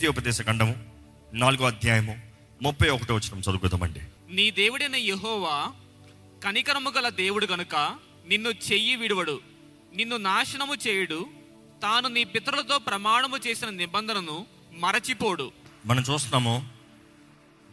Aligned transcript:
ద్వితీయోపదేశ 0.00 0.42
ఖండము 0.42 0.74
నాలుగో 1.32 1.64
అధ్యాయము 1.66 2.12
ముప్పై 2.62 2.88
ఒకటో 2.88 3.14
వచ్చిన 3.14 3.40
చదువుకుందామండి. 3.40 4.00
నీ 4.30 4.50
దేవుడైన 4.50 4.96
యెహోవా 4.96 5.56
కనికరము 6.44 6.90
గల 6.90 7.08
దేవుడు 7.08 7.46
గనుక 7.46 7.76
నిన్ను 8.28 8.48
చెయ్యి 8.48 8.96
విడువడు 8.96 9.40
నిన్ను 9.94 10.16
నాశనము 10.16 10.74
చేయుడు 10.74 11.26
తాను 11.82 12.08
నీ 12.08 12.24
పితరులతో 12.24 12.78
ప్రమాణము 12.78 13.38
చేసిన 13.46 13.68
నిబంధనను 13.68 14.46
మరచిపోడు. 14.72 15.52
మనం 15.86 16.04
చూస్తున్నాము 16.10 16.68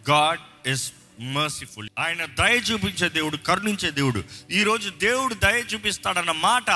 గాడ్ 0.10 0.68
ఇస్ 0.68 0.94
మర్సిఫుల్ 1.20 1.90
ఆయన 2.00 2.26
దయ 2.26 2.58
చూపించే 2.58 3.10
దేవుడు 3.10 3.38
కరుణించే 3.38 3.92
దేవుడు. 3.92 4.24
ఈరోజు 4.52 4.90
దేవుడు 4.90 5.34
దయ 5.34 5.64
చూపిస్తాడన్న 5.74 6.32
మాట 6.32 6.70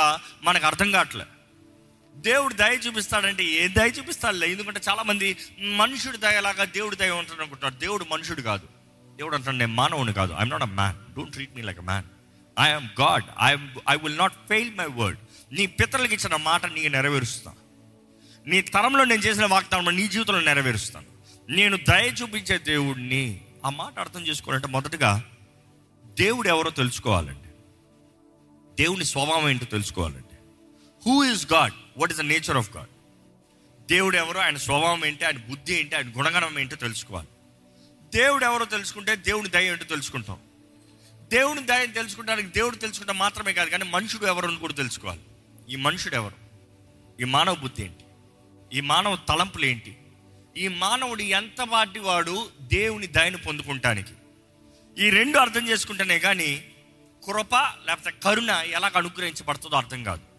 మనకు 0.43 0.65
అర్థం 0.65 0.91
కావట్లే. 0.91 1.25
దేవుడు 2.15 2.53
దయ 2.53 2.77
చూపిస్తాడంటే 2.87 3.43
ఏ 3.43 3.67
దయ 3.67 3.87
చూపిస్తాడులే? 3.87 4.51
ఎందుకంటే 4.51 4.81
చాలామంది 4.89 5.37
మనుషుడు 5.59 6.17
దయలాగా 6.17 6.63
దేవుడు 6.63 6.95
దయ 6.95 7.09
ఉంటాడు 7.09 7.41
అనుకుంటున్నారు. 7.41 7.79
దేవుడు 7.79 8.05
మనుషుడు 8.11 8.41
కాదు. 8.41 8.67
దేవుడు 9.15 9.35
అంటాడు 9.35 9.55
నేను 9.55 9.73
మానవుని 9.73 10.13
కాదు. 10.13 10.33
I'm 10.33 10.49
not 10.49 10.63
a 10.63 10.65
man 10.65 11.13
don't 11.15 11.31
treat 11.31 11.55
me 11.55 11.61
like 11.61 11.79
a 11.79 11.81
man 11.81 12.05
I'm 12.59 13.01
God 13.01 13.23
I'm 13.41 13.69
I 13.89 13.95
will 13.95 14.17
not 14.17 14.33
fail 14.33 14.75
my 14.75 14.85
word 14.85 15.19
నీ 15.51 15.65
పితరులకు 15.65 16.13
ఇచ్చిన 16.13 16.35
మాట 16.35 16.65
నీకు 16.65 16.87
నెరవేరుస్తాను. 16.87 17.57
నీ 18.49 18.61
తరంలో 18.61 19.03
నేను 19.03 19.21
చేసిన 19.21 19.45
వాగ్దానం 19.45 19.95
నీ 19.95 20.07
జీవితంలో 20.07 20.41
నెరవేరుస్తాను. 20.41 21.05
నేను 21.49 21.77
దయ 21.77 22.13
చూపించే 22.21 22.57
దేవుడిని. 22.57 23.41
ఆ 23.65 23.69
మాట 23.69 23.99
అర్థం 23.99 24.27
చేసుకోవాలంటే 24.27 24.67
మొదటగా 24.67 25.23
దేవుడు 26.05 26.47
ఎవరో 26.47 26.69
తెలుసుకోవాలండి. 26.69 27.49
దేవుని 28.83 29.05
స్వభావం 29.05 29.49
ఏంటో 29.49 29.65
తెలుసుకోవాలండి. 29.65 30.30
Who 31.05 31.23
is 31.23 31.53
God 31.53 31.73
what 31.97 32.11
is 32.11 32.19
the 32.19 32.23
nature 32.23 32.57
of 32.57 32.77
God 32.77 32.89
దేవుడు 33.89 34.17
ఎవరో 34.17 34.41
ఆయన 34.41 34.57
స్వభావం 34.57 35.05
ఏంటి 35.05 35.25
ఆయన 35.25 35.37
బుద్ధి 35.37 35.79
ఏంటి 35.79 35.95
ఆయన 35.95 36.09
గుణగణం 36.17 36.59
ఏంటో 36.59 36.75
తెలుసుకోవాలి. 36.75 37.27
దేవుడు 38.13 38.45
ఎవరో 38.45 38.65
తెలుసుకుంటే 38.65 39.15
దేవుని 39.15 39.49
దయ 39.49 39.65
ఏంటో 39.65 39.83
తెలుసుకుంటాం. 39.83 40.37
దేవుని 41.21 41.65
దయని 41.65 41.93
తెలుసుకుంటానికి 41.93 42.47
దేవుడు 42.47 42.75
తెలుసుకుంటే 42.75 43.13
మాత్రమే 43.13 43.53
కాదు 43.53 43.69
కానీ 43.69 43.83
మనుషుడు 43.83 44.25
ఎవరు 44.25 44.47
అని 44.47 44.57
కూడా 44.57 44.73
తెలుసుకోవాలి. 44.73 45.21
ఈ 45.69 45.75
మనుషుడు 45.75 46.15
ఎవరు? 46.15 46.35
ఈ 47.21 47.23
మానవ 47.23 47.55
బుద్ధి 47.55 47.83
ఏంటి? 47.83 48.03
ఈ 48.77 48.81
మానవ 48.81 49.15
తలంపులు 49.15 49.65
ఏంటి? 49.65 49.97
ఈ 50.57 50.67
మానవుడు 50.67 51.21
ఎంత 51.21 51.61
వాటి 51.61 51.99
వాడు 51.99 52.49
దేవుని 52.61 53.07
దయను 53.07 53.37
పొందుకుంటానికి? 53.37 54.13
ఈ 54.97 55.09
రెండు 55.09 55.37
అర్థం 55.37 55.69
చేసుకుంటేనే 55.69 56.19
కానీ 56.19 56.65
కృప 57.25 57.55
లేకపోతే 57.55 58.11
కరుణ 58.23 58.49
ఎలాగ 58.49 58.91
అనుగ్రహించబడుతుందో 58.95 59.75
అర్థం 59.75 60.03
కాదు. 60.03 60.30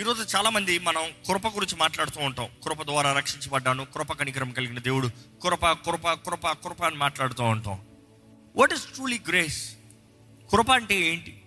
ఈరోజు 0.00 0.36
చాలామంది 0.36 0.78
మనం 0.78 1.02
కృప 1.28 1.46
గురించి 1.46 1.76
మాట్లాడుతూ 1.76 2.20
ఉంటాం. 2.20 2.48
కృప 2.64 2.82
ద్వారా 2.82 3.12
రక్షించబడ్డాను 3.12 3.84
కృప 3.84 4.12
కనికరం 4.12 4.50
కలిగిన 4.50 4.78
దేవుడు. 4.78 5.10
కృప 5.42 5.66
కృప 5.66 6.12
కృప 6.12 6.48
కృప 6.48 6.84
అని 6.84 6.96
మాట్లాడుతూ 6.96 7.44
ఉంటాం. 7.44 7.80
వాట్ 8.56 8.72
ఈస్ 8.72 8.82
ట్రూలీ 8.82 9.20
గ్రేస్ 9.28 9.74
కృప 10.52 10.70
అంటే 10.70 10.94
ఏంటి? 10.94 11.42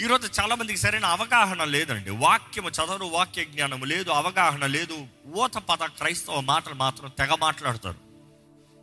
ఈరోజు 0.00 0.40
చాలామందికి 0.40 0.78
సరైన 0.78 1.04
అవగాహన 1.04 1.64
లేదండి. 1.64 2.10
వాక్యము 2.10 2.68
చదవరు 2.68 3.04
వాక్య 3.04 3.44
జ్ఞానము 3.44 3.84
లేదు 3.84 4.10
అవగాహన 4.10 4.66
లేదు. 4.66 5.06
ఊత 5.28 5.54
పద 5.54 5.84
క్రైస్తవ 5.84 6.40
మాటలు 6.40 6.74
మాత్రం 6.74 7.10
తెగ 7.18 7.34
మాట్లాడతారు. 7.40 7.96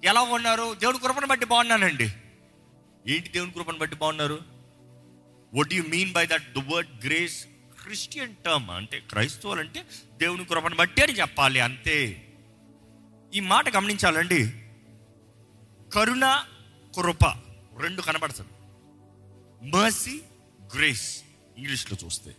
ఎలా 0.04 0.22
ఉన్నారు? 0.22 0.74
దేవుడి 0.74 1.00
కృపను 1.00 1.28
బట్టి 1.28 1.46
బాగున్నానండి. 1.46 2.14
ఏంటి 3.08 3.30
దేవుని 3.30 3.52
కృపను 3.52 3.78
బట్టి 3.78 3.96
బాగున్నారు? 3.96 4.40
What 5.56 5.74
you 5.74 5.84
mean 5.88 6.12
by 6.12 6.26
that 6.26 6.54
the 6.54 6.74
word 6.74 7.06
grace 7.06 7.46
Christian 7.88 8.36
term 8.36 8.72
అంటే 8.72 9.00
క్రైస్తవులు 9.00 9.60
అంటే 9.60 9.86
దేవుని 10.18 10.46
కృపను 10.46 10.76
బట్టి 10.76 11.04
అని 11.04 11.14
చెప్పాలి 11.14 11.60
అంతే. 11.60 12.28
ఈ 13.34 13.40
మాట 13.40 13.76
గమనించాలండి. 13.76 14.52
కరుణ 15.94 16.44
కృప 16.96 17.26
రెండు 17.80 18.02
కనబడుతుంది 18.02 18.50
మర్సీ 19.70 20.22
గ్రేస్ 20.76 21.24
ఇంగ్లీష్లో 21.58 21.98
చూస్తే. 22.06 22.36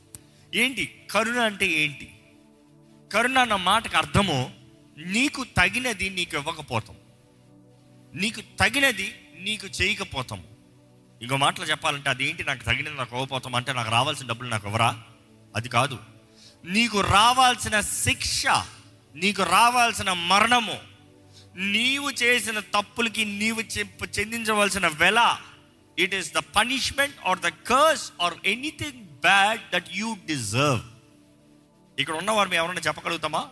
ఏంటి? 0.55 1.07
కరుణ 1.11 1.39
అంటే 1.39 1.67
ఏంటి? 1.67 2.19
కరుణ 3.13 3.39
అన్న 3.39 3.55
మాటకు 3.55 3.97
అర్థము 3.97 4.55
నీకు 4.99 5.45
తగినది 5.45 6.11
నీకు 6.11 6.37
ఇవ్వకపోతాం. 6.37 6.97
నీకు 8.15 8.41
తగినది 8.41 9.15
నీకు 9.39 9.67
చేయకపోతాం. 9.67 10.45
ఇంకో 11.23 11.37
మాటలు 11.37 11.65
చెప్పాలంటే 11.65 12.11
అది 12.11 12.29
ఏంటి 12.29 12.45
నాకు 12.45 12.65
తగినది 12.65 12.97
నాకు 12.97 13.17
ఇవ్వకపోతాం 13.17 13.55
అంటే 13.55 13.73
నాకు 13.73 13.91
రావాల్సిన 13.91 14.27
డబ్బులు 14.27 14.49
నాకు 14.49 14.67
ఇవ్వరా? 14.67 15.05
అది 15.57 15.69
కాదు. 15.69 15.99
నీకు 16.65 17.01
రావాల్సిన 17.01 17.81
శిక్ష 17.81 18.43
నీకు 19.15 19.43
రావాల్సిన 19.43 20.13
మరణము 20.13 20.79
నీవు 21.57 22.11
చేసిన 22.11 22.59
తప్పులకి 22.59 23.25
నీవు 23.25 23.61
చెప్- 23.61 24.21
చెందించవలసిన 24.21 24.87
వెల 24.87 25.37
it 25.99 26.15
is 26.15 26.33
the 26.33 26.39
punishment 26.39 27.15
or 27.27 27.39
the 27.39 27.49
curse 27.49 28.13
or 28.23 28.35
anything 28.45 29.05
bad 29.05 29.61
that 29.75 29.87
you 29.93 30.17
deserve 30.27 30.81
ఇక్కడ 31.99 32.15
ఉన్నవారు 32.15 32.49
మేము 32.49 32.63
ఎవరైనా 32.63 32.81
చెప్పగలుగుతామా? 32.87 33.49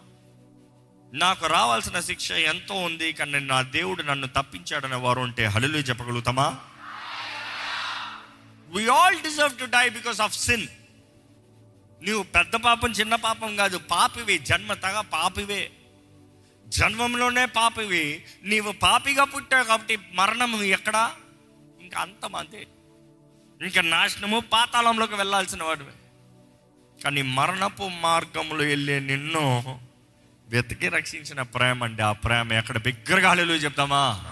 నాకు 1.15 1.47
రావాల్సిన 1.47 2.01
శిక్ష 2.01 2.31
ఎంతో 2.31 2.75
ఉంది 2.75 3.13
కానీ 3.13 3.41
నా 3.41 3.63
దేవుడు 3.63 4.03
నన్ను 4.03 4.27
తప్పించాడనే 4.27 4.97
వారు 4.97 5.21
ఉంటే 5.21 5.45
హలులు 5.47 5.79
చెప్పగలుగుతామా? 5.79 6.57
We 8.69 8.89
all 8.89 9.23
deserve 9.23 9.59
to 9.59 9.65
die 9.65 9.89
because 9.89 10.21
of 10.21 10.35
sin 10.35 10.67
నీవు 12.07 12.23
పెద్ద 12.23 12.57
పాపం 12.57 12.91
చిన్న 12.91 13.15
పాపం 13.15 13.57
కాదు. 13.57 13.79
పాపివి 13.79 14.39
జన్మ 14.39 14.73
తగ 14.73 15.01
పాపివే. 15.01 15.71
జన్మంలోనే 16.67 17.47
పాపివి. 17.47 18.25
నీవు 18.43 18.73
పాపిగా 18.73 19.25
పుట్టావు 19.25 19.65
కాబట్టి 19.65 19.99
మరణం 20.13 20.63
ఎక్కడా? 20.63 21.13
ఇంకా 21.81 22.01
అంతం 22.01 22.37
అంతే 22.37 22.67
ఇంకా 23.63 23.81
నాశనము 23.81 24.41
పాతాళంలోకి 24.41 25.15
వెళ్ళాల్సిన 25.15 25.63
వాడివి. 25.63 25.93
కానీ 27.05 27.23
మరణపు 27.23 27.89
మార్గంలో 27.89 28.65
వెళ్ళే 28.65 29.01
నిన్ను 29.01 29.81
వెతికి 30.49 30.89
రక్షించిన 30.89 31.43
ప్రేమ 31.43 31.85
అండి. 31.85 32.03
ఆ 32.03 32.13
ప్రేమ 32.13 32.53
ఎక్కడ 32.53 32.79
బిగ్గరగా 32.79 33.33
చెప్తామా? 33.33 34.25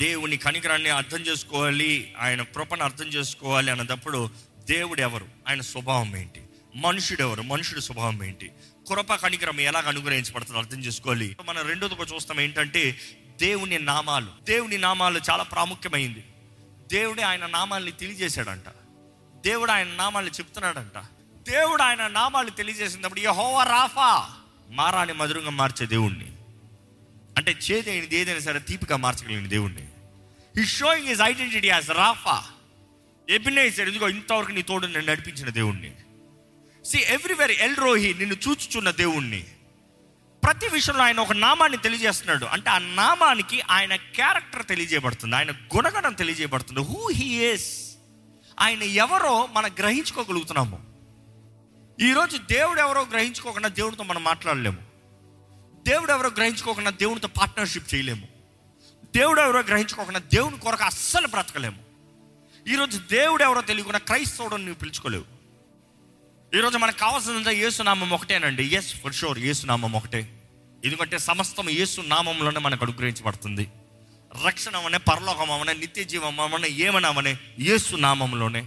దేవుని 0.00 0.36
కనికరాన్ని 0.36 0.90
అర్థం 0.90 1.18
చేసుకోవాలి. 1.18 2.14
ఆయన 2.18 2.42
కృపను 2.42 2.84
అర్థం 2.84 3.04
చేసుకోవాలి 3.04 3.70
అన్నదప్పుడు 3.70 4.47
దేవుడు 4.68 5.00
ఎవరు 5.00 5.26
ఆయన 5.48 5.60
స్వభావం 5.60 6.16
ఏంటి? 6.16 6.42
మనుషుడు 6.76 7.22
ఎవరు 7.22 7.42
మనుషుడి 7.42 7.80
స్వభావం 7.80 8.24
ఏంటి? 8.24 8.50
కృప 8.88 9.14
కనికరం 9.14 9.60
ఎలాగ 9.60 9.88
అనుగ్రహించబడుతుంది 9.88 10.58
అర్థం 10.58 10.80
చేసుకోవాలి. 10.80 11.36
మనం 11.46 11.66
రెండోది 11.68 11.94
చూస్తాం 11.94 12.40
ఏంటంటే 12.40 12.98
దేవుని 13.40 13.78
నామాలు. 13.78 14.26
దేవుని 14.44 14.78
నామాలు 14.78 15.20
చాలా 15.30 15.42
ప్రాముఖ్యమైంది. 15.42 16.24
దేవుడే 16.92 17.22
ఆయన 17.22 17.46
నామాల్ని 17.46 17.92
తెలియజేశాడంట. 17.92 18.64
దేవుడు 19.46 19.70
ఆయన 19.70 19.88
నామాల్ని 19.88 20.32
చెప్తున్నాడంట. 20.32 20.98
దేవుడు 21.50 21.82
ఆయన 21.82 22.06
నామాలు 22.06 22.50
తెలియజేసినప్పుడు 22.50 23.20
యెహోవా 23.20 23.64
రాఫా! 23.64 24.30
మారాని 24.70 25.12
మధురంగా 25.12 25.50
మార్చే 25.50 25.86
దేవుణ్ణి. 25.86 26.32
అంటే 27.36 27.52
చేదైనది 27.52 28.16
ఏదైనా 28.16 28.40
సరే 28.40 28.58
తీపిగా 28.58 28.96
మార్చగలిగిన 28.96 29.48
దేవుణ్ణి. 29.48 29.88
ఈ 30.62 30.64
showing 30.66 31.08
his 31.08 31.20
identity 31.20 31.68
as 31.68 31.90
Rapha 31.90 32.44
Ebenezer 33.30 33.88
ఇదిగో 33.88 34.08
ఇంతవరకు 34.08 34.50
నీ 34.50 34.62
తోడు 34.62 34.86
నేను 34.86 35.06
నడిపించిన 35.06 35.48
దేవుణ్ణి. 35.48 35.92
సి 36.84 36.98
ఎవ్రీవేర్ 36.98 37.50
ఎల్ 37.50 37.76
రోహి 37.76 38.14
నిన్ను 38.14 38.36
చూచుచున్న 38.48 38.90
దేవుణ్ణి. 38.90 39.46
ప్రతి 40.44 40.68
విషయంలో 40.68 41.02
ఆయన 41.02 41.20
ఒక 41.20 41.32
నామాన్ని 41.32 41.78
తెలియజేస్తున్నాడు. 41.78 42.44
అంటే 42.44 42.70
ఆ 42.70 42.78
నామానికి 42.78 43.60
ఆయన 43.60 43.96
క్యారెక్టర్ 43.96 44.66
తెలియజేయబడుతుంది. 44.66 45.36
ఆయన 45.36 45.50
గుణగణం 45.50 46.12
తెలియజేయబడుతుంది. 46.12 46.80
హూ 46.80 47.08
హీ 47.08 47.46
ఇస్ 47.46 47.96
ఆయన 48.60 48.82
ఎవరో 48.82 49.46
మనం 49.46 49.70
గ్రహించుకోగలుగుతున్నాము. 49.78 50.88
ఈరోజు 52.00 52.36
దేవుడు 52.36 52.80
ఎవరో 52.80 53.02
గ్రహించుకోకుండా 53.02 53.68
దేవుడితో 53.68 54.02
మనం 54.02 54.24
మాట్లాడలేము. 54.24 54.78
దేవుడు 55.88 56.12
ఎవరో 56.12 56.30
గ్రహించుకోకుండా 56.30 56.90
దేవునితో 56.90 57.28
పార్ట్నర్షిప్ 57.28 57.94
చేయలేము. 57.94 58.28
దేవుడు 59.16 59.40
ఎవరో 59.40 59.60
గ్రహించుకోకుండా 59.60 60.18
దేవుని 60.18 60.58
కొరకు 60.58 60.84
అస్సలు 60.84 61.26
బ్రతకలేము. 61.26 61.87
ఈరోజు 62.68 62.98
దేవుడు 62.98 63.42
ఎవరో 63.42 63.60
తెలియకుండా 63.60 63.98
క్రైస్తవుడు 63.98 64.56
నువ్వు 64.56 64.74
పిలుచుకోలేవు. 64.74 65.24
ఈరోజు 66.56 66.78
మనకు 66.78 66.98
కావాల్సిందంతా 66.98 67.50
ఏసునామం 67.50 68.10
ఒకటేనండి. 68.10 68.64
ఎస్ 68.64 68.94
ఫర్ 68.94 69.14
షూర్ 69.14 69.38
ఏసునామం 69.38 69.92
ఒకటే. 69.92 70.20
ఎందుకంటే 70.84 71.18
సమస్తం 71.18 71.70
ఏసు 71.70 72.00
నామంలోనే 72.00 72.60
మనకు 72.60 72.84
అనుగ్రహించబడుతుంది. 72.84 73.70
రక్షణ 74.46 74.76
అవనే 74.76 74.98
పరలోకం 74.98 75.50
అవనే 75.50 75.72
నిత్య 75.72 76.04
జీవం 76.04 76.40
అవనే 76.40 76.68
ఏమనమనే 76.68 77.36
ఏసు 77.58 77.96
నామంలోనే 77.96 78.62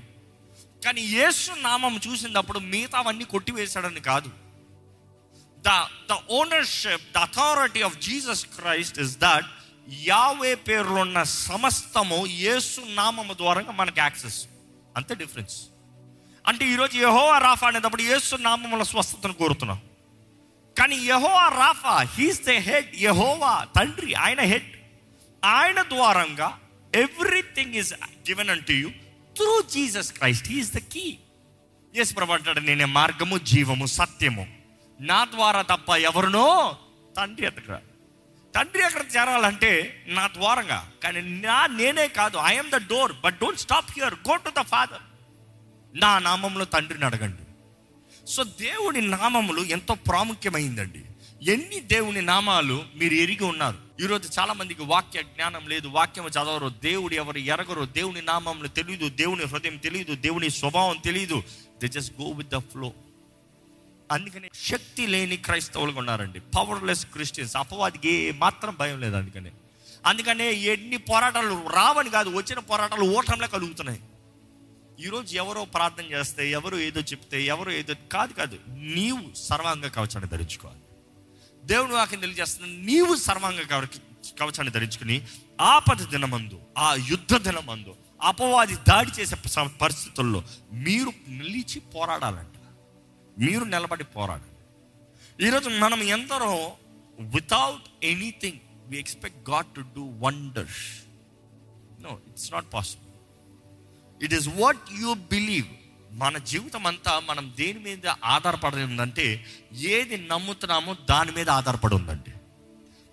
కానీ 0.86 1.01
యేసు 1.01 1.51
నామం 1.51 2.00
చూసినప్పుడు 2.07 2.59
మిగతావన్నీ 2.59 3.24
కొట్టివేశాడని 3.24 4.00
కాదు. 4.00 4.30
The 5.59 5.69
the 6.09 6.18
ownership 6.30 7.13
the 7.15 7.18
authority 7.18 7.81
of 7.81 7.97
Jesus 7.97 8.45
Christ 8.45 9.00
is 9.00 9.18
that 9.18 9.45
Yahweh 9.89 10.56
పేరులో 10.56 11.01
ఉన్న 11.01 11.24
సమస్తము 11.24 12.28
యేసు 12.28 12.81
నామము 12.88 13.33
ద్వారా 13.33 13.62
మనకి 13.62 14.00
యాక్సెస్. 14.00 14.45
అంతే 14.95 15.16
డిఫరెన్స్. 15.16 15.62
అంటే 16.48 16.66
ఈరోజు 16.66 16.98
యహోవా 16.98 17.38
రాఫా 17.38 17.68
అనేటప్పుడు 17.68 18.01
యేసు 18.01 18.36
నామముల 18.36 18.83
స్వస్థతను 18.83 19.33
కోరుతున్నాం. 19.33 19.81
కానీ 20.80 20.95
యహోవా 20.95 21.50
రాఫా 21.50 22.01
హీస్ 22.01 22.45
ద 22.45 22.50
హెడ్ 22.50 22.95
యహోవా 22.95 23.68
తండ్రి 23.75 24.13
ఆయన 24.13 24.42
హెడ్ 24.42 24.75
ఆయన 25.45 25.81
ద్వారంగా 25.81 26.60
everything 26.95 27.74
is 27.74 27.94
given 27.94 28.63
to 28.63 28.72
you 28.72 28.89
through 29.36 29.62
Jesus 29.62 30.13
Christ 30.13 30.48
he's 30.48 30.74
the 30.74 30.78
key 30.78 31.18
యేసు 31.95 32.13
ప్రభాడు 32.13 32.60
నేనే 32.60 32.86
మార్గము 32.86 33.38
జీవము 33.38 33.86
సత్యము. 33.86 34.48
నా 35.00 35.25
ద్వారా 35.25 35.62
తప్ప 35.62 35.89
ఎవరినో 35.89 36.78
తండ్రి 37.18 37.48
ఎత్తక 37.48 37.90
తండ్రి 38.56 38.81
ఎక్కడ 38.86 39.03
చేరాలంటే 39.15 40.03
నా 40.07 40.27
ద్వారంగా. 40.27 40.92
కానీ 41.03 41.21
నా 41.21 41.68
నేనే 41.68 42.07
కాదు 42.07 42.38
I'm 42.38 42.71
the 42.71 42.75
door 42.75 43.13
but 43.24 43.39
don't 43.39 43.59
stop 43.59 43.92
here 43.92 44.13
go 44.13 44.36
to 44.36 44.51
the 44.59 44.62
father 44.62 45.06
నా 45.95 46.19
నామంలో 46.19 46.65
తండ్రిని 46.65 47.06
అడగండి. 47.06 47.44
సో 48.27 48.44
దేవుని 48.44 49.01
నామములు 49.01 49.62
ఎంతో 49.62 49.94
ప్రాముఖ్యమైందండి. 49.94 51.01
ఎన్ని 51.51 51.80
దేవుని 51.80 52.21
నామాలు 52.21 52.86
మీరు 52.95 53.13
ఎరిగి 53.13 53.44
ఉన్నారు? 53.44 53.77
ఈరోజు 54.03 54.39
చాలా 54.39 54.54
మందికి 54.54 54.83
వాక్య 54.83 55.24
జ్ఞానం 55.24 55.68
లేదు 55.68 55.88
వాక్యం 55.88 56.27
చదవరు 56.27 56.69
దేవుడు 56.69 57.13
ఎవరు 57.13 57.38
ఎరగరు 57.38 57.86
దేవుని 57.86 58.21
నామములు 58.21 58.68
తెలియదు 58.68 59.09
దేవుని 59.09 59.44
హృదయం 59.44 59.77
తెలియదు 59.77 60.15
దేవుని 60.15 60.50
స్వభావం 60.50 60.97
తెలియదు 60.97 61.44
they 61.81 61.88
just 61.88 62.13
go 62.21 62.30
with 62.30 62.50
the 62.50 62.57
flow 62.57 62.89
అందుకని 64.11 64.49
శక్తి 64.55 65.07
లేని 65.07 65.37
క్రైస్తవులుగా 65.37 65.99
ఉన్నారండి. 65.99 66.39
పవర్లెస్ 66.39 67.05
క్రిస్టియన్స్ 67.05 67.57
అపవాదికి 67.57 68.09
ఏ 68.09 68.31
మాత్రం 68.31 68.75
భయం 68.79 69.01
లేదు 69.01 69.15
అందుకని. 69.15 69.51
అందుకనే 70.05 70.53
ఎన్ని 70.53 70.97
పోరాటాలు 70.97 71.67
రావని 71.67 72.09
కాదు 72.09 72.29
వచ్చిన 72.29 72.59
పోరాటాలు 72.59 73.01
ఓటంలో 73.01 73.47
కలుగుతున్నాయి. 73.47 74.01
ఈరోజు 74.99 75.35
ఎవరో 75.35 75.65
ప్రార్థన 75.65 76.03
చేస్తే 76.03 76.51
ఎవరు 76.51 76.77
ఏదో 76.77 77.01
చెప్తే 77.01 77.43
ఎవరు 77.43 77.71
ఏదో 77.71 77.95
కాదు 78.11 78.33
కాదు 78.33 78.59
నీవు 78.67 79.35
సర్వాంగ 79.35 79.87
కవచాన్ని 79.87 80.29
ధరించుకోవాలి. 80.29 80.79
దేవుని 81.65 81.93
వాక్యం 81.93 82.19
తెలియజేస్తున్న 82.19 82.85
నీవు 82.85 83.15
సర్వాంగ 83.15 83.61
కవ- 83.61 84.37
కవచాన్ని 84.39 84.71
ధరించుకుని 84.71 85.27
ఆపద 85.61 86.09
దినమందు 86.09 86.59
ఆ 86.77 86.95
యుద్ధ 86.95 87.37
దినమందు 87.37 87.95
అపవాది 88.21 88.75
దాడి 88.75 89.21
చేసే 89.21 89.35
పరిస్థితుల్లో 89.81 90.43
మీరు 90.73 91.13
నిలిచి 91.27 91.79
పోరాడాలంట 91.79 92.60
మీరు 93.38 93.63
నిలబడి 93.63 94.04
పోరాడు 94.04 94.48
ఈరోజు 95.44 95.69
మనం 95.69 96.04
ఎందరో 96.04 96.75
without 97.19 98.04
anything 98.04 98.57
we 98.88 99.00
expect 99.00 99.50
God 99.50 99.66
to 99.66 99.81
do 99.81 100.01
wonders 100.01 101.04
no 102.01 102.19
it's 102.28 102.54
not 102.54 102.74
possible 102.74 103.07
it 104.24 104.33
is 104.33 104.48
what 104.48 104.78
you 105.00 105.13
believe 105.13 105.68
మన 106.12 106.38
జీవితం 106.38 106.88
అంతా 106.88 107.19
మనం 107.19 107.54
దేని 107.57 107.80
మీద 107.80 108.07
ఆధారపడి 108.07 108.83
ఉందంటే 108.83 109.45
ఏది 109.74 110.18
నమ్ముతున్నామో 110.18 110.94
దాని 111.10 111.31
మీద 111.31 111.50
ఆధారపడి 111.50 111.95
ఉందండి. 111.95 112.31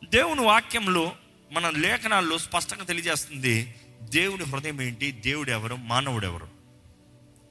దేవుని 0.08 0.40
వాక్యంలో 0.40 1.16
మన 1.52 1.70
లేఖనాల్లో 1.70 2.38
స్పష్టంగా 2.38 2.84
తెలియజేస్తుంది 2.84 3.74
దేవుని 4.00 4.44
హృదయం 4.44 4.82
ఏంటి? 4.82 5.12
దేవుడు 5.12 5.50
ఎవరు 5.50 5.74
మానవుడు 5.74 6.26
ఎవరు 6.26 6.48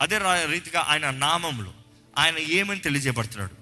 అదే 0.02 0.20
రీతిగా 0.46 0.80
ఆయన 0.82 1.10
నామములు 1.12 1.77
ఆయన 2.18 2.38
ఏమని 2.38 2.80
తెలియజేయబడుతున్నాడు? 2.80 3.56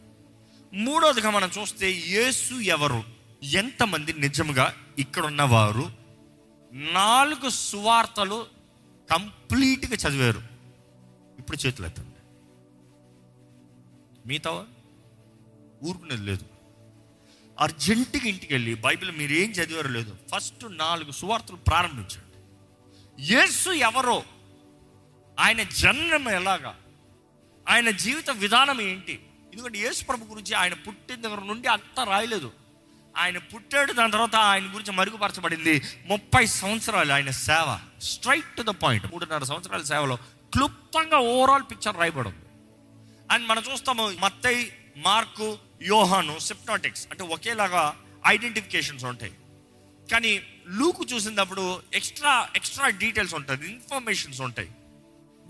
మూడోదిగా 0.75 1.30
మనం 1.30 1.52
చూస్తే 1.62 1.92
యేసు 1.92 2.54
ఎవరు? 2.54 3.04
ఎంతమంది 3.44 4.13
నిజంగా 4.13 4.75
ఇక్కడ 5.00 5.25
ఉన్నవారు 5.25 5.92
నాలుగు 6.74 7.50
సువార్తలు 7.50 8.48
కంప్లీట్గా 9.12 10.10
చదివారు. 10.10 10.42
ఇప్పుడు 11.40 11.68
చేతులు 11.68 11.88
ఎత్తండి. 11.88 12.10
మిగతా 14.28 14.66
ఊరుకునేది 15.84 16.22
లేదు. 16.22 16.46
అర్జెంటుగా 17.60 18.28
ఇంటికి 18.28 18.54
వెళ్ళి 18.54 18.74
బైబిల్ 18.74 19.12
మీరు 19.12 19.31
ఏం 19.31 19.52
చదివారో 19.52 19.90
లేదు 19.90 20.16
ఫస్ట్ 20.36 20.78
నాలుగు 20.78 21.12
సువార్తలు 21.12 21.56
ప్రారంభించండి. 21.56 22.38
యేసు 23.34 23.69
ఎవరో? 23.69 24.24
ఆయన 25.40 25.63
జన్మ 25.63 26.30
ఎలాగా? 26.30 26.78
ఆయన 27.69 27.89
జీవిత 27.89 28.29
విధానం 28.29 28.81
ఏంటి? 28.81 29.19
ఎందుకంటే 29.53 29.79
యేసు 29.79 30.06
ప్రభు 30.06 30.25
గురించి 30.25 30.53
ఆయన 30.53 30.73
పుట్టిన 30.73 31.21
దగ్గర 31.21 31.39
నుండి 31.39 31.67
అంతా 31.67 32.03
రాయలేదు. 32.03 32.51
ఆయన 33.17 33.38
పుట్టాడు 33.38 33.94
దాని 33.94 34.12
తర్వాత 34.12 34.35
ఆయన 34.35 34.63
గురించి 34.63 34.91
మరుగుపరచబడింది 34.91 35.81
ముప్పై 36.06 36.45
సంవత్సరాలు 36.45 37.13
ఆయన 37.13 37.29
సేవ. 37.29 37.79
స్ట్రైట్ 38.01 38.57
టు 38.57 38.62
ద 38.62 38.65
పాయింట్ 38.65 39.06
మూడున్నర 39.06 39.44
సంవత్సరాల 39.44 39.83
సేవలో 39.83 40.15
క్లుప్తంగా 40.53 41.17
ఓవరాల్ 41.17 41.63
పిక్చర్ 41.71 41.97
రాయబడింది. 41.97 42.38
అండ్ 43.31 43.47
మనం 43.47 43.63
చూస్తాము 43.73 44.15
మత్తయి 44.19 44.71
మార్కు 44.97 45.57
యోహాను 45.81 46.39
సిప్నాటిక్స్. 46.39 47.07
అంటే 47.11 47.23
ఒకేలాగా 47.23 48.01
ఐడెంటిఫికేషన్స్ 48.27 49.06
ఉంటాయి. 49.06 49.31
కానీ 50.11 50.41
లూకు 50.69 51.06
చూసినప్పుడు 51.06 51.81
ఎక్స్ట్రా 51.94 52.50
ఎక్స్ట్రా 52.56 52.89
డీటెయిల్స్ 52.89 53.35
ఉంటుంది 53.35 53.68
ఇన్ఫర్మేషన్స్ 53.68 54.41
ఉంటాయి. 54.41 54.69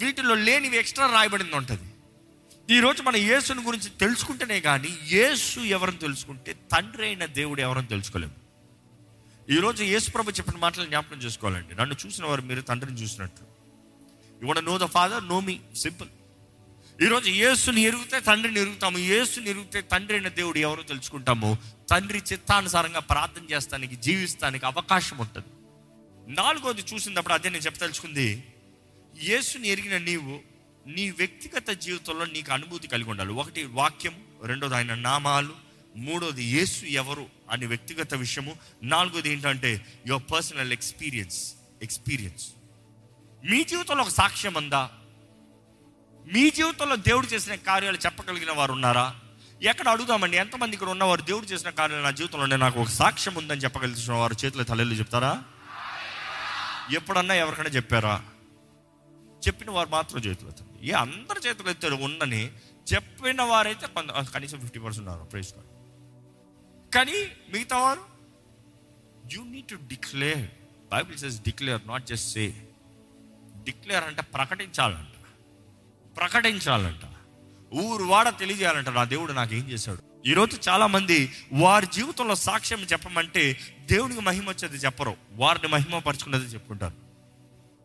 వీటిలో 0.05 0.35
లేనివి 0.35 0.77
ఎక్స్ట్రా 0.77 1.11
రాయబడింది 1.11 1.55
ఉంటుంది. 1.55 1.94
ఈరోజు 2.71 3.01
మన 3.03 3.15
యేసుని 3.15 3.63
గురించి 3.63 3.89
తెలుసుకుంటేనే 3.89 4.59
కానీ 4.59 4.89
యేసు 5.03 5.59
ఎవరిని 5.59 5.97
తెలుసుకుంటే 5.97 6.53
తండ్రి 6.53 7.05
అయిన 7.05 7.25
దేవుడు 7.25 7.61
ఎవరని 7.61 7.87
తెలుసుకోలేము. 7.87 8.33
ఈరోజు 9.49 9.83
యేసు 9.83 10.11
ప్రభు 10.11 10.31
చెప్పిన 10.31 10.57
మాటలు 10.59 10.85
జ్ఞాపకం 10.85 11.17
చేసుకోవాలండి. 11.17 11.75
నన్ను 11.75 11.95
చూసిన 12.05 12.25
వారు 12.25 12.41
మీరు 12.41 12.61
తండ్రిని 12.61 13.01
చూసినట్టు 13.01 13.43
ఇవాళ 14.43 14.59
know 14.59 14.77
the 14.77 14.81
father 14.81 15.27
know 15.27 15.39
me 15.39 15.59
simple 15.75 16.09
ఈరోజు 17.03 17.29
యేసుని 17.29 17.81
ఎరుగుతే 17.81 18.19
తండ్రిని 18.19 18.59
ఎరుగుతాము. 18.59 18.97
యేసుని 18.97 19.49
ఎరిగితే 19.49 19.81
తండ్రి 19.81 20.17
అయిన 20.17 20.27
దేవుడు 20.27 20.57
ఎవరో 20.57 20.83
తెలుసుకుంటాము. 20.83 21.57
తండ్రి 21.89 22.23
చిత్తానుసారంగా 22.31 22.99
ప్రార్థన 22.99 23.53
చేస్తానికి 23.53 23.95
జీవిస్తానికి 23.95 24.65
అవకాశం 24.65 25.17
ఉంటుంది. 25.17 25.51
నాలుగోది 26.33 26.85
చూసినప్పుడు 26.93 27.33
అదే 27.33 27.49
నేను 27.49 27.63
చెప్పదలుచుకుంది. 27.63 28.43
యేసుని 29.23 29.67
ఎరిగిన 29.67 29.97
నీవు 29.97 30.54
నీ 30.85 31.11
వ్యక్తిగత 31.11 31.69
జీవితంలో 31.69 32.25
నీకు 32.25 32.53
అనుభూతి 32.53 32.87
కలిగి 32.87 33.09
ఉండాలి. 33.09 33.33
ఒకటి 33.33 33.63
వాక్యం 33.63 34.25
రెండోది 34.43 34.75
ఆయన 34.75 34.95
నామాలు 34.95 35.53
మూడోది 35.97 36.43
యేసు 36.43 36.85
ఎవరు 36.85 37.25
అనే 37.49 37.65
వ్యక్తిగత 37.65 38.13
విషయము 38.13 38.57
నాలుగోది 38.83 39.29
ఏంటంటే 39.29 39.85
యువర్ 40.07 40.31
పర్సనల్ 40.31 40.71
ఎక్స్పీరియన్స్ 40.71 41.53
ఎక్స్పీరియన్స్ 41.81 42.47
మీ 43.45 43.63
జీవితంలో 43.63 44.03
ఒక 44.03 44.09
సాక్ష్యం 44.09 44.53
ఉందా? 44.53 44.89
మీ 46.33 46.49
జీవితంలో 46.49 46.95
దేవుడు 46.95 47.27
చేసిన 47.27 47.55
కార్యాలు 47.55 47.97
చెప్పగలిగిన 47.97 48.51
వారు 48.51 48.71
ఉన్నారా? 48.71 49.15
ఎక్కడ 49.61 49.89
అడుగుదామండి 49.89 50.37
ఎంతమంది 50.37 50.73
ఇక్కడ 50.73 50.89
ఉన్నవారు 50.89 51.21
దేవుడు 51.21 51.45
చేసిన 51.45 51.69
కార్యాలు 51.69 52.03
నా 52.03 52.11
జీవితంలో 52.11 52.55
నాకు 52.55 52.81
ఒక 52.81 52.87
సాక్ష్యం 52.87 53.35
ఉందని 53.35 53.61
చెప్పగలిగిన 53.61 54.13
వారు 54.13 54.35
చేతుల 54.45 54.63
తలెళ్ళు 54.63 54.95
చెప్తారా? 54.95 55.43
ఎప్పుడన్నా 56.91 57.33
ఎవరికైనా 57.33 57.69
చెప్పారా? 57.69 58.21
చెప్పిన 59.47 59.71
వారు 59.71 59.89
మాత్రం 59.89 60.19
చేతులు 60.21 60.51
ఏ 60.85 60.91
అందరి 60.91 61.47
చేతులు 61.47 61.69
ఎత్తారు 61.69 61.95
ఉందని 61.95 62.51
చెప్పిన 62.93 63.41
వారైతే 63.41 63.87
కొంత 63.87 64.11
కనీసం 64.11 64.59
ఫిఫ్టీ 64.59 64.79
పర్సెంట్ 64.79 65.09
ఉన్నారు. 65.09 65.29
ప్రైజ్ 65.29 65.49
కానీ 66.95 67.13
మిగతా 67.53 67.77
వారు 67.77 68.01
you 69.33 69.43
need 69.43 69.65
to 69.65 69.75
declare 69.75 70.49
Bible 70.91 71.17
says 71.17 71.41
declare 71.41 71.87
not 71.87 72.05
just 72.05 72.33
say 72.33 72.67
declare 73.63 74.03
అంటే 74.03 74.21
ప్రకటించాలంట. 74.21 75.15
ప్రకటించాలంట. 76.17 77.01
ఊరు 77.75 78.03
వాడ 78.03 78.29
తెలియజేయాలంట 78.29 78.89
నా 78.89 79.03
దేవుడు 79.03 79.33
నాకు 79.33 79.55
ఏం 79.55 79.69
చేశాడు 79.69 80.29
ఈరోజు 80.29 80.69
చాలామంది 80.69 81.33
వారి 81.53 81.87
జీవితంలో 81.93 82.35
సాక్ష్యం 82.35 82.79
చెప్పమంటే 82.79 83.57
దేవునికి 83.91 84.21
మహిమ 84.21 84.49
వచ్చేది 84.49 84.77
చెప్పరు. 84.77 85.17
వారిని 85.31 85.67
మహిమ 85.67 85.99
పరుచుకున్నది 85.99 86.45
చెప్పుకుంటారు. 86.45 86.93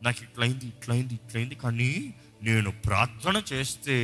నాకు 0.02 0.22
ఇట్లయింది 0.22 0.66
ఇట్లయింది 0.66 1.14
ఇట్లయింది 1.14 1.54
కానీ 1.54 2.14
నేను 2.42 2.70
ప్రార్థన 2.70 3.42
చేస్తే 3.52 3.96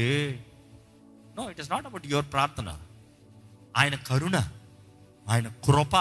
no 1.37 1.51
it 1.51 1.61
is 1.61 1.71
not 1.71 1.87
about 1.87 2.07
your 2.07 2.27
ప్రార్థన. 2.33 2.81
ఆయన 3.77 3.95
కరుణ 3.95 4.37
ఆయన 5.29 5.49
కృప. 5.49 5.97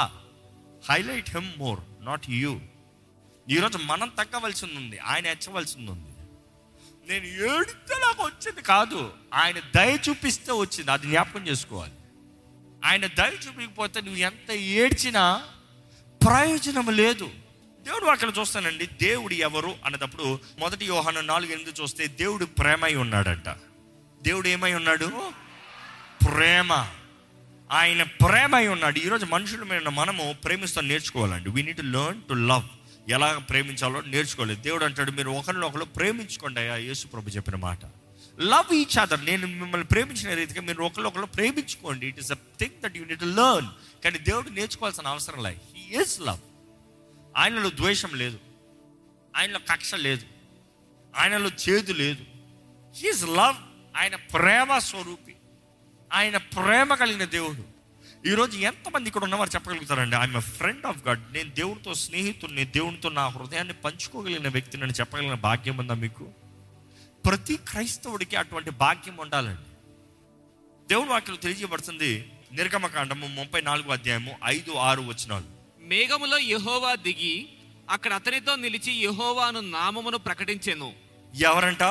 Highlight 0.90 1.30
him 1.30 1.52
more 1.58 1.80
not 2.00 2.30
you 2.30 2.60
ఈరోజు 3.50 3.78
మనం 3.78 4.10
తగ్గవలసింది 4.10 4.76
ఉంది 4.76 4.98
ఆయన 4.98 5.28
హెచ్చవలసింది 5.28 5.92
ఉంది 5.92 6.12
నేను 7.10 7.26
ఏడితే 7.26 7.96
నాకు 8.02 8.24
వచ్చింది 8.24 8.62
కాదు 8.62 9.14
ఆయన 9.34 9.60
దయ 9.76 9.98
చూపిస్తే 10.10 10.52
వచ్చింది 10.52 10.92
అది 10.92 11.08
జ్ఞాపకం 11.08 11.48
చేసుకోవాలి. 11.48 11.94
ఆయన 12.86 13.06
దయ 13.06 13.34
చూపించకపోతే 13.48 14.02
నువ్వు 14.02 14.20
ఎంత 14.20 14.52
ఏడ్చినా 14.52 15.48
ప్రయోజనం 16.28 16.88
లేదు. 16.92 17.30
దేవుడు 17.86 18.06
అక్కడ 18.06 18.32
చూస్తానండి 18.40 18.86
దేవుడు 18.86 19.34
ఎవరు 19.34 19.76
అన్నప్పుడు 19.86 20.40
మొదటి 20.60 20.86
యోహాను 20.86 21.22
నాలుగు 21.22 21.52
ఎనిమిది 21.52 21.82
చూస్తే 21.82 22.08
దేవుడు 22.08 22.46
ప్రేమై 22.46 22.96
ఉన్నాడంట. 22.96 23.50
దేవుడు 24.22 24.48
ఏమై 24.48 24.74
ఉన్నాడు? 24.74 25.06
ప్రేమ. 26.26 26.88
ఆయన 27.72 28.04
ప్రేమై 28.04 28.68
ఉన్నాడు. 28.68 29.00
ఈరోజు 29.00 29.26
మనుషుల 29.26 29.64
మీద 29.64 29.88
మనము 29.88 30.36
ప్రేమిస్తూ 30.44 30.82
నేర్చుకోవాలండి. 30.82 31.50
We 31.50 31.62
need 31.62 31.78
to 31.78 31.82
learn 31.82 32.22
to 32.22 32.34
love 32.34 32.64
ఎలా 33.10 33.38
ప్రేమించాలో 33.50 34.02
నేర్చుకోలేదు 34.02 34.62
దేవుడు 34.62 34.86
అంటాడు 34.86 35.12
మీరు 35.12 35.30
ఒకరిని 35.30 35.66
ఒకరు 35.66 35.86
ప్రేమించుకోండి 35.86 36.60
అయ్యా. 36.60 36.76
యేసు 36.76 37.08
ప్రభు 37.08 37.30
చెప్పిన 37.30 37.56
మాట. 37.56 37.80
లవ్ 38.40 38.76
ఈచ్ 38.76 39.00
అదర్ 39.00 39.26
నేను 39.26 39.48
మిమ్మల్ని 39.48 39.88
ప్రేమించిన 39.88 40.34
రీతిగా 40.34 40.62
మీరు 40.62 40.84
ఒకరిని 40.84 41.08
ఒకరు 41.08 41.26
ప్రేమించుకోండి. 41.26 42.08
It 42.08 42.20
is 42.20 42.32
a 42.32 42.36
thing 42.60 42.82
that 42.84 42.98
you 42.98 43.06
need 43.06 43.24
learn 43.24 43.70
కానీ 44.04 44.20
దేవుడు 44.20 44.50
నేర్చుకోవాల్సిన 44.50 45.08
అవసరం 45.08 45.44
లే 45.44 45.56
హీ 45.76 46.02
ఇస్ 46.02 46.22
లవ్ 46.22 46.38
ఆయనలో 47.38 47.70
ద్వేషం 47.70 48.10
లేదు. 48.14 48.40
ఆయనలో 49.36 49.60
కక్ష 49.60 49.96
లేదు. 49.96 50.26
ఆయనలో 51.16 51.52
చేదు 51.70 51.94
లేదు. 51.94 52.26
హీస్ 52.96 53.24
లవ్ 53.24 53.56
ఆయన 53.98 54.16
ప్రేమ 54.16 54.78
స్వరూపి. 54.78 55.36
ఆయన 56.14 56.38
ప్రేమ 56.38 56.96
కలిగిన 56.96 57.26
దేవుడు. 57.26 57.76
ఈరోజు 58.28 58.58
ఎంతమంది 58.58 59.08
ఇక్కడ 59.08 59.24
ఉన్నవారు 59.24 59.50
చెప్పగలుగుతారండి? 59.50 60.16
ఐఎమ్ 60.16 60.42
ఫ్రెండ్ 60.42 60.86
ఆఫ్ 60.86 61.08
గాడ్ 61.08 61.34
నేను 61.34 61.50
దేవుడితో 61.50 61.94
స్నేహితుడిని 61.94 62.66
దేవునితో 62.66 63.10
నా 63.10 63.28
హృదయాన్ని 63.28 63.74
పంచుకోగలిగిన 63.74 64.48
వ్యక్తిని 64.48 64.84
నేను 64.84 64.94
చెప్పగలిగిన 64.94 65.34
భాగ్యం 65.34 65.78
ఉందా 65.78 65.94
మీకు? 65.94 66.28
ప్రతి 67.26 67.56
క్రైస్తవుడికి 67.56 68.36
అటువంటి 68.36 68.70
భాగ్యం 68.70 69.18
ఉండాలండి. 69.18 69.70
దేవుడు 70.88 71.10
వాక్యం 71.10 71.36
తెలియజేయబడుతుంది 71.36 72.32
నిర్గమకాండము 72.52 73.28
ముప్పై 73.28 73.62
నాలుగు 73.62 73.92
అధ్యాయము 73.92 74.38
ఐదు 74.46 74.72
ఆరు 74.72 75.02
వచనాలు. 75.02 75.55
మేఘములో 75.86 76.38
యెహోవా 76.38 76.96
దిగి 76.96 77.50
అక్కడ 77.90 78.14
అతనితో 78.14 78.56
నిలిచి 78.56 78.92
యెహోవాను 78.92 79.60
నామమును 79.60 80.18
ప్రకటించెను. 80.18 80.94
ఎవరంట? 81.36 81.84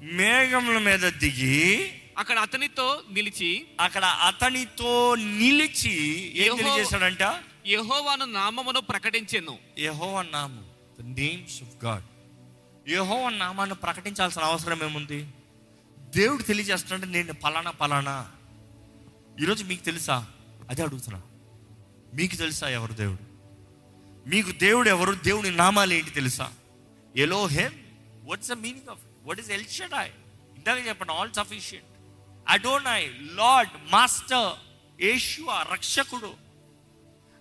మేఘముల 0.00 0.78
మీద 0.78 1.12
దిగి 1.12 1.92
అక్కడ 2.18 2.38
అతనితో 2.38 3.02
నిలిచి 3.12 3.66
అక్కడ 3.80 4.04
అతనితో 4.04 5.14
నిలిచి 5.14 5.96
ఏం 6.36 6.56
తెలియజేశాడంట? 6.56 7.22
యెహోవాను 7.66 8.24
నామమును 8.24 8.80
ప్రకటించెను. 8.80 9.58
యహోవ 9.78 10.22
నామం 10.22 10.66
ద 11.00 11.18
నేమ్స్ 11.18 11.62
ఆఫ్ 11.62 11.84
గాడ్ 11.84 12.04
యహోవ 12.90 13.28
నామాన్ని 13.28 13.76
ప్రకటించాల్సిన 13.76 14.42
అవసరం 14.42 14.82
ఏముంది? 14.82 15.26
దేవుడు 16.16 16.42
తెలియజేస్తున్నాడు 16.42 17.10
నేను 17.10 17.32
పలానా 17.32 17.70
పలానా. 17.70 18.26
ఈరోజు 19.40 19.64
మీకు 19.64 19.84
తెలుసా? 19.84 20.26
అదే 20.70 20.82
అడుగుతున్నా. 20.82 21.22
మీకు 22.14 22.36
తెలుసా 22.36 22.68
ఎవరు 22.68 22.92
దేవుడు? 22.92 23.30
మీకు 24.28 24.50
దేవుడు 24.50 24.88
ఎవరు? 24.88 25.12
దేవుని 25.12 25.50
నామాలు 25.50 25.92
ఏంటి 25.92 26.10
తెలుసా? 26.10 26.52
Elohim 27.46 27.74
what's 28.28 28.48
the 28.48 28.52
meaning 28.52 28.88
of 28.90 28.98
what 29.22 29.40
is 29.40 29.50
I 29.50 30.06
ఇందాక 30.56 30.86
చెప్పండి 30.88 31.12
all 31.12 31.32
sufficient 31.32 31.86
Adonai 32.48 33.10
Lord 33.34 33.72
master 33.90 34.52
Yeshua 35.02 35.66
రక్షకుడు. 35.72 36.34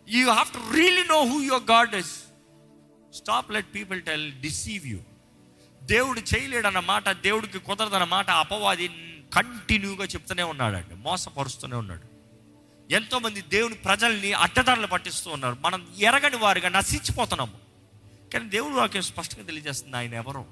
You 0.10 0.30
have 0.30 0.48
to 0.48 0.74
really 0.74 1.04
know 1.04 1.20
who 1.22 1.42
your 1.42 1.64
God 1.64 1.96
is 1.96 2.24
stop 3.14 3.52
let 3.52 3.76
people 3.76 4.02
tell 4.02 4.42
deceive 4.42 4.88
you 4.88 5.00
దేవుడు 5.84 6.20
చేయలేడన్న 6.20 6.80
మాట 6.80 7.10
దేవుడికి 7.10 7.60
కుదరదన్న 7.60 8.04
మాట 8.04 8.30
అపవాది 8.30 8.88
కంటిన్యూగా 9.34 10.06
చెప్తూనే 10.06 10.44
ఉన్నాడండి 10.44 10.96
మోసపరుస్తూనే 10.96 11.76
ఉన్నాడు. 11.76 12.09
ఎంతోమంది 12.92 13.42
దేవుని 13.42 13.76
ప్రజల్ని 13.76 14.34
అడ్డదారులు 14.34 14.88
పట్టిస్తూ 14.88 15.32
ఉన్నారు. 15.32 15.58
మనం 15.62 15.88
ఎరగని 16.00 16.36
వారిగా 16.36 16.70
నశించిపోతున్నాము. 16.70 17.58
కానీ 18.34 18.50
దేవుడు 18.50 18.74
వాక్యం 18.74 19.02
స్పష్టంగా 19.02 19.46
తెలియజేస్తుంది 19.46 19.98
ఆయన 19.98 20.14
ఎవరు? 20.14 20.46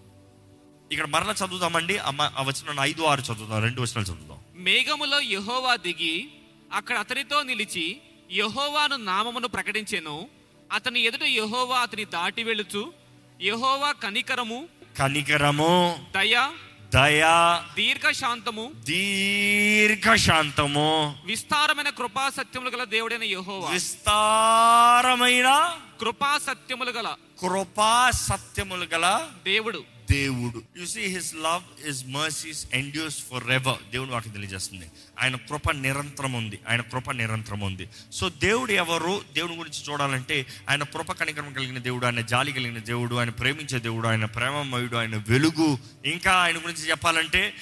ఇక్కడ 0.92 1.06
మరలా 1.06 1.34
చదువుదామండి. 1.34 1.98
ఆ 1.98 2.12
వచ్చిన 2.44 2.80
ఐదు 2.82 3.02
ఆరు 3.02 3.22
చదువుదాం. 3.22 3.62
రెండు 3.62 3.82
వచనాలు 3.82 4.06
చదువుదాం. 4.06 4.38
మేఘములో 4.56 5.20
యెహోవా 5.22 5.76
దిగి 5.76 6.32
అక్కడ 6.74 6.98
అతనితో 6.98 7.44
నిలిచి 7.44 8.02
యెహోవాను 8.32 8.96
నామమును 8.96 9.48
ప్రకటించెను. 9.48 10.30
అతని 10.74 11.00
ఎదుట 11.00 11.24
యెహోవా 11.24 11.80
అతని 11.80 12.06
దాటి 12.06 12.44
వెళుచు 12.44 12.94
యెహోవా 13.42 13.92
కనికరము 13.92 14.68
కనికరము 15.00 16.06
దయ 16.16 16.50
దయా 16.94 17.66
దీర్ఘశాంతము 17.76 18.72
దీర్ఘశాంతము 18.84 21.16
విస్తారమైన 21.26 21.90
కృపా 21.90 22.30
సత్యములు 22.30 22.70
గల 22.70 22.84
దేవుడైన 22.84 23.24
యెహోవా. 23.24 23.70
విస్తారమైన 23.70 25.76
కృపా 26.00 26.38
సత్యములు 26.38 26.92
గల 26.92 27.16
కృపా 27.42 28.12
సత్యములు 28.12 28.86
గల 28.86 29.28
దేవుడు. 29.46 29.97
దేవుడు. 30.12 30.62
You 30.80 30.86
see 30.86 31.02
his 31.02 31.36
love 31.36 31.90
is 31.90 32.06
mercies 32.08 32.68
endures 32.74 33.24
for 33.32 33.52
ever 33.52 33.92
దేవుడు 33.92 34.10
వాటికి 34.10 34.34
తెలియజేస్తుంది. 34.34 34.92
ఆయన 35.20 35.36
కృప 35.36 35.72
నిరంతరం 35.72 36.34
ఉంది. 36.34 36.60
ఆయన 36.70 36.82
కృప 36.82 37.12
నిరంతరం 37.12 37.60
ఉంది. 37.60 37.90
సో 38.14 38.30
దేవుడు 38.30 38.72
ఎవరు? 38.72 39.22
దేవుని 39.34 39.56
గురించి 39.56 39.92
చూడాలంటే 39.92 40.46
ఆయన 40.70 40.84
కృప 40.84 41.12
కనికరం 41.12 41.54
కలిగిన 41.54 41.78
దేవుడు 41.78 42.06
ఆయన 42.06 42.22
జాలి 42.22 42.52
కలిగిన 42.52 42.78
దేవుడు 42.78 43.16
ఆయన 43.16 43.30
ప్రేమించే 43.30 43.80
దేవుడు 43.80 44.08
ఆయన 44.08 44.26
ప్రేమమయుడు 44.26 44.96
ఆయన 44.96 45.16
వెలుగు. 45.16 45.78
ఇంకా 46.06 46.32
ఆయన 46.32 46.58
గురించి 46.58 46.90
చెప్పాలంటే 46.90 47.54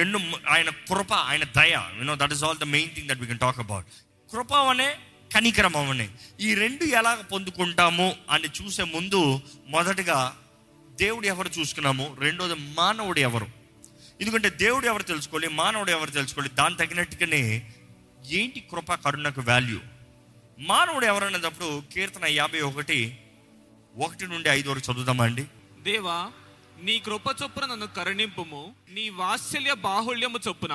ఎన్నో 0.00 0.20
ఆయన 0.48 0.70
కృప 0.70 1.12
ఆయన 1.12 1.44
దయ. 1.44 1.80
You know 1.98 2.16
that 2.16 2.32
is 2.32 2.44
all 2.44 2.58
the 2.58 2.64
main 2.64 2.90
thing 2.94 3.08
that 3.08 3.20
we 3.20 3.26
can 3.26 3.38
talk 3.38 3.58
about 3.58 3.86
కృప 4.32 4.54
అనే 4.54 4.96
కనికరం 5.34 5.76
అవనే. 5.76 6.08
ఈ 6.40 6.54
రెండు 6.54 6.84
ఎలా 6.84 7.14
పొందుకుంటాము 7.14 8.14
అని 8.30 8.48
చూసే 8.62 8.84
ముందు 8.84 9.40
మొదటగా 9.68 10.36
దేవుడు 11.00 11.26
ఎవరు 11.26 11.50
చూసుకున్నాము? 11.58 12.16
రెండోది 12.20 12.54
మానవుడు 12.54 13.20
ఎవరు? 13.20 13.46
ఎందుకంటే 14.20 14.50
దేవుడు 14.50 14.86
ఎవరు 14.86 15.02
తెలుసుకోవాలి 15.02 15.48
మానవుడు 15.48 15.90
ఎవరు 15.90 16.10
తెలుసుకోవాలి? 16.10 16.54
దాని 16.54 16.76
తగినట్టుగానే 16.76 17.42
ఏంటి 18.30 18.60
కృప 18.60 18.94
కరుణకు 18.94 19.40
వాల్యూ 19.40 19.78
మానవుడు 20.58 21.06
ఎవరన్నప్పుడు 21.06 21.82
కీర్తన 21.92 22.26
యాభై 22.26 22.60
ఒకటి 22.60 23.18
ఒకటి 23.96 24.26
నుండి 24.26 24.48
ఐదు 24.48 24.68
వరకు 24.70 24.92
చదువుదామా 24.92 25.24
అండి? 25.24 25.44
దేవా 25.82 26.18
నీ 26.82 26.98
కృప 26.98 27.26
చొప్పున 27.42 27.64
నన్ను 27.66 27.86
కరుణింపుము 27.86 28.74
నీ 28.90 29.08
వాత్సల్య 29.08 29.74
బాహుళ్యము 29.74 30.38
చొప్పున. 30.48 30.74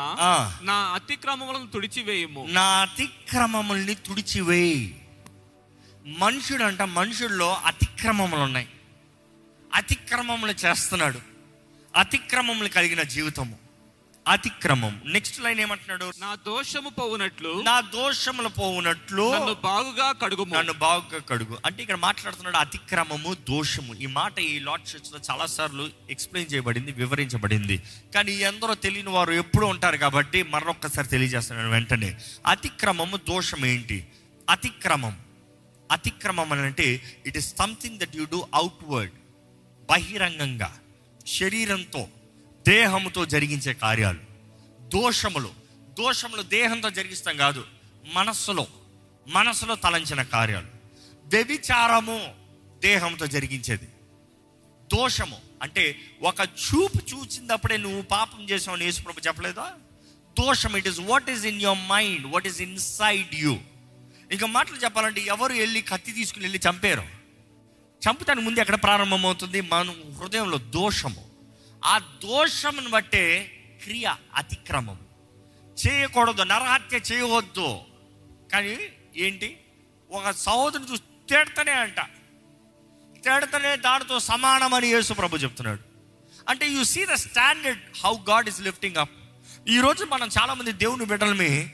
నా 0.61 0.73
అతిక్రమములను 0.73 1.67
తుడిచివేయము. 1.67 2.47
నా 2.49 2.67
అతిక్రమముల్ని 2.81 3.95
తుడిచివేయి. 3.95 5.01
మనుషుడు 6.17 6.63
అంట 6.63 6.81
మనుషుల్లో 6.81 7.49
అతిక్రమములు 7.65 8.41
ఉన్నాయి 8.41 8.67
అతిక్రమములు 9.75 10.51
చేస్తున్నాడు. 10.51 11.21
అతిక్రమములు 11.95 12.67
కలిగిన 12.67 13.01
జీవితము. 13.01 13.57
అతిక్రమం. 14.27 15.01
నెక్స్ట్ 15.05 15.41
లైన్ 15.41 15.59
ఏమంటున్నాడు? 15.59 16.11
నా 16.19 16.35
దోషము 16.35 16.89
పోవునట్లు 16.89 17.61
నా 17.61 17.81
దోషములు 17.81 18.47
పోవునట్లు 18.47 19.33
నన్ను 19.33 19.53
బాగుగా 19.53 20.11
కడుగుము. 20.11 20.55
నన్ను 20.55 20.73
బాగుగా 20.73 21.19
కడుగు. 21.19 21.57
అంటే 21.65 21.81
ఇక్కడ 21.81 21.95
మాట్లాడుతున్నాడు 21.95 22.57
అతిక్రమము 22.57 23.33
దోషము. 23.33 23.95
ఈ 23.95 24.05
మాట 24.05 24.39
ఈ 24.39 24.59
లాట్ 24.59 24.81
చర్చ్లో 24.81 25.19
చాలా 25.31 25.45
సార్లు 25.45 25.89
ఎక్స్ప్లెయిన్ 26.09 26.53
చేయబడింది 26.53 26.91
వివరించబడింది. 26.91 27.83
కానీ 28.15 28.31
ఎందరో 28.31 28.73
తెలియని 28.73 29.09
వారు 29.09 29.31
ఎప్పుడు 29.31 29.65
ఉంటారు 29.65 29.97
కాబట్టి 29.97 30.43
మరొక్కసారి 30.43 31.07
తెలియజేస్తున్నాను 31.07 31.69
వెంటనే. 31.69 32.17
అతిక్రమము 32.47 33.17
దోషం 33.17 33.65
ఏంటి? 33.65 34.07
అతిక్రమం. 34.49 35.19
అతిక్రమం 35.91 36.51
అని 36.51 36.61
అంటే 36.61 37.17
it 37.25 37.37
is 37.37 37.55
something 37.57 37.99
that 37.99 38.15
you 38.15 38.27
do 38.31 38.47
outward 38.53 39.11
బహిరంగంగా 39.89 40.79
శరీరంతో 41.27 42.07
దేహంతో 42.67 43.25
జరిగించే 43.25 43.73
కార్యాలు. 43.73 44.19
దోషములు 44.81 45.51
దోషములు 45.99 46.41
దేహంతో 46.41 46.89
జరిగిస్తాం 46.89 47.37
కాదు 47.37 47.65
మనస్సులో 48.13 48.67
మనసులో 49.27 49.75
తలంచిన 49.75 50.21
కార్యాలు. 50.21 50.67
వ్యభిచారము 51.25 52.33
దేహంతో 52.79 53.27
జరిగించేది. 53.27 53.85
దోషము 54.95 55.37
అంటే 55.61 55.99
ఒక 56.21 56.41
చూపు 56.41 57.15
చూచినప్పుడే 57.15 57.77
నువ్వు 57.77 58.01
పాపం 58.01 58.43
చేసావు 58.43 58.77
యేసుప్రభు 58.77 59.27
చెప్పలేదా? 59.27 59.73
దోషం 60.39 60.77
it 60.77 60.87
is 60.87 60.99
what 60.99 61.29
is 61.29 61.45
in 61.45 61.61
your 61.61 61.89
mind 61.89 62.25
what 62.25 62.47
is 62.47 62.61
inside 62.61 63.35
you 63.35 63.57
ఇంకా 64.31 64.45
మాటలు 64.47 64.75
చెప్పాలంటే 64.75 65.21
ఎవరు 65.21 65.53
వెళ్ళి 65.53 65.81
కత్తి 65.81 66.11
తీసుకుని 66.11 66.45
వెళ్ళి 66.45 66.59
చంపారు? 66.69 67.24
చంపుతానికి 68.09 68.45
ముందు 68.45 68.59
ఎక్కడ 68.59 68.75
ప్రారంభమవుతుంది? 68.75 69.61
మన 69.61 69.93
హృదయంలో 70.21 70.57
దోషము. 70.57 71.29
ఆ 71.85 71.97
దోషమును 71.97 72.89
బట్టే 72.89 73.51
క్రియ 73.83 74.15
అతిక్రమం 74.35 74.99
చేయకూడదు 75.87 76.43
నరహత్య 76.43 76.97
చేయవద్దు. 76.97 77.77
కానీ 78.53 78.77
ఏంటి? 79.17 79.57
ఒక 80.11 80.31
సహోదరుని 80.31 80.91
చూసి 80.91 81.01
తేడతనే 81.29 81.71
అంట. 81.71 81.99
తేడతనే 83.25 83.75
దానితో 83.75 84.19
సమానమని 84.19 84.87
యేసు 84.87 85.13
ప్రభు 85.13 85.37
చెప్తున్నాడు. 85.37 85.79
అంటే 86.49 86.69
you 86.69 86.83
see 86.83 87.05
the 87.05 87.13
standard 87.13 87.81
how 88.05 88.15
God 88.29 88.49
is 88.49 88.61
lifting 88.61 88.97
up 88.97 89.11
ఈరోజు 89.67 90.05
మనం 90.05 90.29
చాలామంది 90.41 90.71
దేవుని 90.71 91.05
బిడ్డలమే 91.05 91.73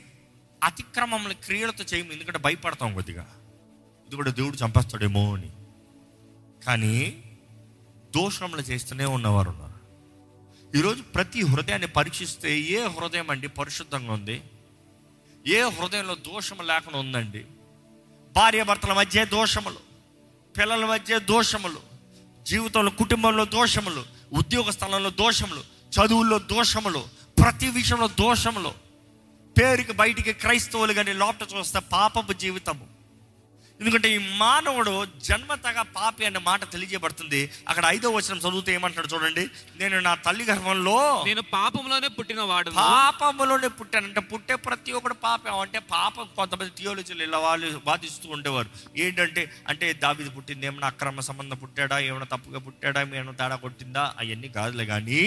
అతిక్రమముల 0.64 1.32
క్రియలతో 1.32 1.84
చేయము. 1.84 2.12
ఎందుకంటే 2.12 2.40
భయపడతాం 2.40 2.94
కొద్దిగా. 2.94 3.28
ఇది 4.08 4.16
కూడా 4.16 4.32
దేవుడు 4.32 4.56
చంపేస్తాడేమో 4.56 5.34
అని. 5.34 5.50
కానీ 6.68 7.24
దోషములు 8.16 8.62
చేస్తూనే 8.62 9.06
ఉన్నవారు 9.06 9.50
ఉన్నారు. 9.50 9.72
ఈరోజు 10.78 11.02
ప్రతి 11.02 11.42
హృదయాన్ని 11.42 11.88
పరీక్షిస్తే 11.88 12.60
ఏ 12.60 12.88
హృదయం 12.88 13.30
అండి 13.30 13.48
పరిశుద్ధంగా 13.48 14.14
ఉంది? 14.14 14.44
ఏ 15.48 15.62
హృదయంలో 15.62 16.16
దోషము 16.16 16.62
లేకుండా 16.62 17.00
ఉందండి? 17.00 17.46
భార్యాభర్తల 18.36 18.94
మధ్య 18.94 19.26
దోషములు 19.26 19.76
పిల్లల 20.58 20.86
మధ్య 20.86 21.20
దోషములు 21.20 21.78
జీవితంలో 22.44 22.92
కుటుంబంలో 22.92 23.46
దోషములు 23.46 24.06
ఉద్యోగ 24.34 24.70
స్థలంలో 24.70 25.10
దోషములు 25.10 25.60
చదువుల్లో 25.92 26.40
దోషములు 26.40 27.06
ప్రతి 27.44 27.68
విషయంలో 27.68 28.08
దోషములు. 28.08 28.74
పేరుకి 29.60 29.94
బయటికి 29.94 30.34
క్రైస్తవులు 30.34 30.94
కానీ 30.94 31.14
లోపల 31.14 31.58
చూస్తే 31.58 31.80
పాపపు 31.80 32.34
జీవితము. 32.34 33.01
ఎందుకంటే 33.82 34.16
ఈ 34.16 34.18
మానవుడు 34.38 35.06
జన్మతగా 35.24 35.82
పాపి 35.82 36.26
అనే 36.26 36.40
మాట 36.40 36.72
తెలియజేయబడుతుంది. 36.72 37.52
అక్కడ 37.68 37.86
ఐదో 37.86 38.10
వచనం 38.10 38.38
చదివితే 38.38 38.74
ఏమంటాడు 38.74 39.08
చూడండి. 39.08 39.50
నేను 39.76 40.00
నా 40.00 40.16
తల్లి 40.16 40.44
గర్భంలో 40.46 41.24
నేను 41.26 41.42
పాపంలోనే 41.42 42.08
పుట్టిన 42.08 42.42
వాడు 42.42 42.70
పాపములోనే 42.70 43.68
పుట్టానంటే 43.68 44.20
పుట్టే 44.20 44.56
ప్రతి 44.56 44.92
ఒక్కడు 44.92 45.14
పాపం. 45.14 45.60
అంటే 45.60 45.80
పాపం 45.80 46.30
కొంతమంది 46.36 46.72
థియోలజీలు 46.78 47.24
ఇలా 47.24 47.38
వాళ్ళు 47.38 47.82
వాదిస్తూ 47.88 48.30
ఉండేవారు. 48.30 48.70
ఏంటంటే 48.98 49.52
అంటే 49.68 49.94
దావిది 49.94 50.30
పుట్టింది 50.30 50.66
ఏమైనా 50.66 50.88
అక్రమ 50.88 51.20
సంబంధం 51.20 51.58
పుట్టాడా 51.58 52.00
ఏమైనా 52.00 52.26
తప్పుగా 52.26 52.60
పుట్టాడా 52.60 53.02
ఏమైనా 53.02 53.32
తేడా 53.32 53.56
కొట్టిందా? 53.56 54.14
అవన్నీ 54.20 54.50
కాదులే 54.50 54.86
కానీ 54.86 55.24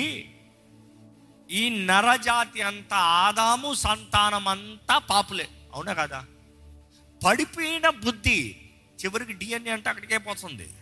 ఈ 1.51 1.85
నరజాతి 1.85 2.63
అంతా 2.63 2.97
ఆదాము 2.97 3.75
సంతానం 3.75 4.49
అంతా 4.49 4.99
పాపులే. 4.99 5.49
అవునా 5.75 5.93
కదా? 5.93 6.25
పడిపోయిన 7.25 7.89
బుద్ధి 7.89 8.57
చివరికి 9.05 9.33
డిఎన్ఏ 9.33 9.71
అంటే 9.71 9.89
అక్కడికే 9.89 10.19
పోతుంది. 10.19 10.75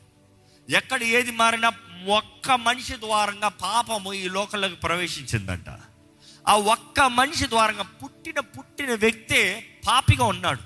ఎక్కడ 0.71 1.03
ఏది 1.03 1.31
మారినా 1.31 1.73
ఒక్క 2.07 2.51
మనిషి 2.51 2.97
ద్వారంగా 2.97 3.49
పాపము 3.49 4.13
ఈ 4.13 4.29
లోకంలోకి 4.29 4.75
ప్రవేశించిందంట. 4.75 5.69
ఆ 6.49 6.57
ఒక్క 6.57 7.01
మనిషి 7.01 7.49
ద్వారంగా 7.49 7.83
పుట్టిన 7.83 8.41
పుట్టిన 8.41 8.95
వ్యక్తే 8.95 9.67
పాపిగా 9.87 10.25
ఉన్నాడు. 10.25 10.61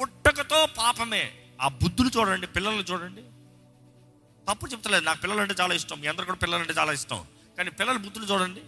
పుట్టకతో 0.00 0.66
పాపమే. 0.66 1.32
ఆ 1.60 1.68
బుద్ధులు 1.68 2.10
చూడండి 2.18 2.46
పిల్లలు 2.46 2.82
చూడండి. 2.82 3.22
తప్పు 4.50 4.66
చెప్తలేదు. 4.66 5.04
నాకు 5.04 5.20
పిల్లలు 5.20 5.40
అంటే 5.40 5.54
చాలా 5.60 5.74
ఇష్టం. 5.74 6.00
మీ 6.00 6.06
అందరు 6.06 6.24
కూడా 6.24 6.38
పిల్లలు 6.38 6.60
అంటే 6.60 6.72
చాలా 6.72 6.92
ఇష్టం. 6.92 7.26
కానీ 7.58 7.70
పిల్లల 7.70 7.96
బుద్ధులు 7.96 8.24
చూడండి. 8.24 8.60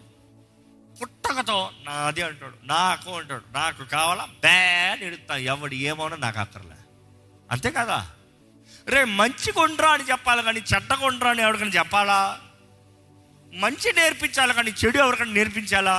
పుట్టకతో 1.01 1.57
నాది 1.87 2.23
అంటాడు 2.23 2.57
నాకు 2.67 3.11
అంటాడు 3.11 3.45
నాకు 3.55 3.83
కావాలా? 3.95 4.25
బ్యాడ్ 4.41 5.03
ఎడుతా 5.03 5.37
ఎవడు 5.53 5.75
ఏమోనో 5.85 6.17
నాకు 6.17 6.39
అక్కర్లే. 6.39 6.79
అంతే 7.51 7.71
కదా? 7.71 7.99
రే 8.87 9.05
మంచి 9.21 9.53
కొండ్రా 9.53 9.91
అని 9.93 10.05
చెప్పాలి 10.05 10.43
కానీ 10.43 10.61
చెడ్డ 10.73 10.93
కొండ్రా 10.95 11.31
అని 11.31 11.43
ఎవరికైనా 11.43 11.75
చెప్పాలా? 11.79 12.19
మంచి 13.53 13.93
నేర్పించాలి 13.93 14.55
కానీ 14.55 14.71
చెడు 14.81 14.99
ఎవరికైనా 14.99 15.33
నేర్పించాలా? 15.33 15.97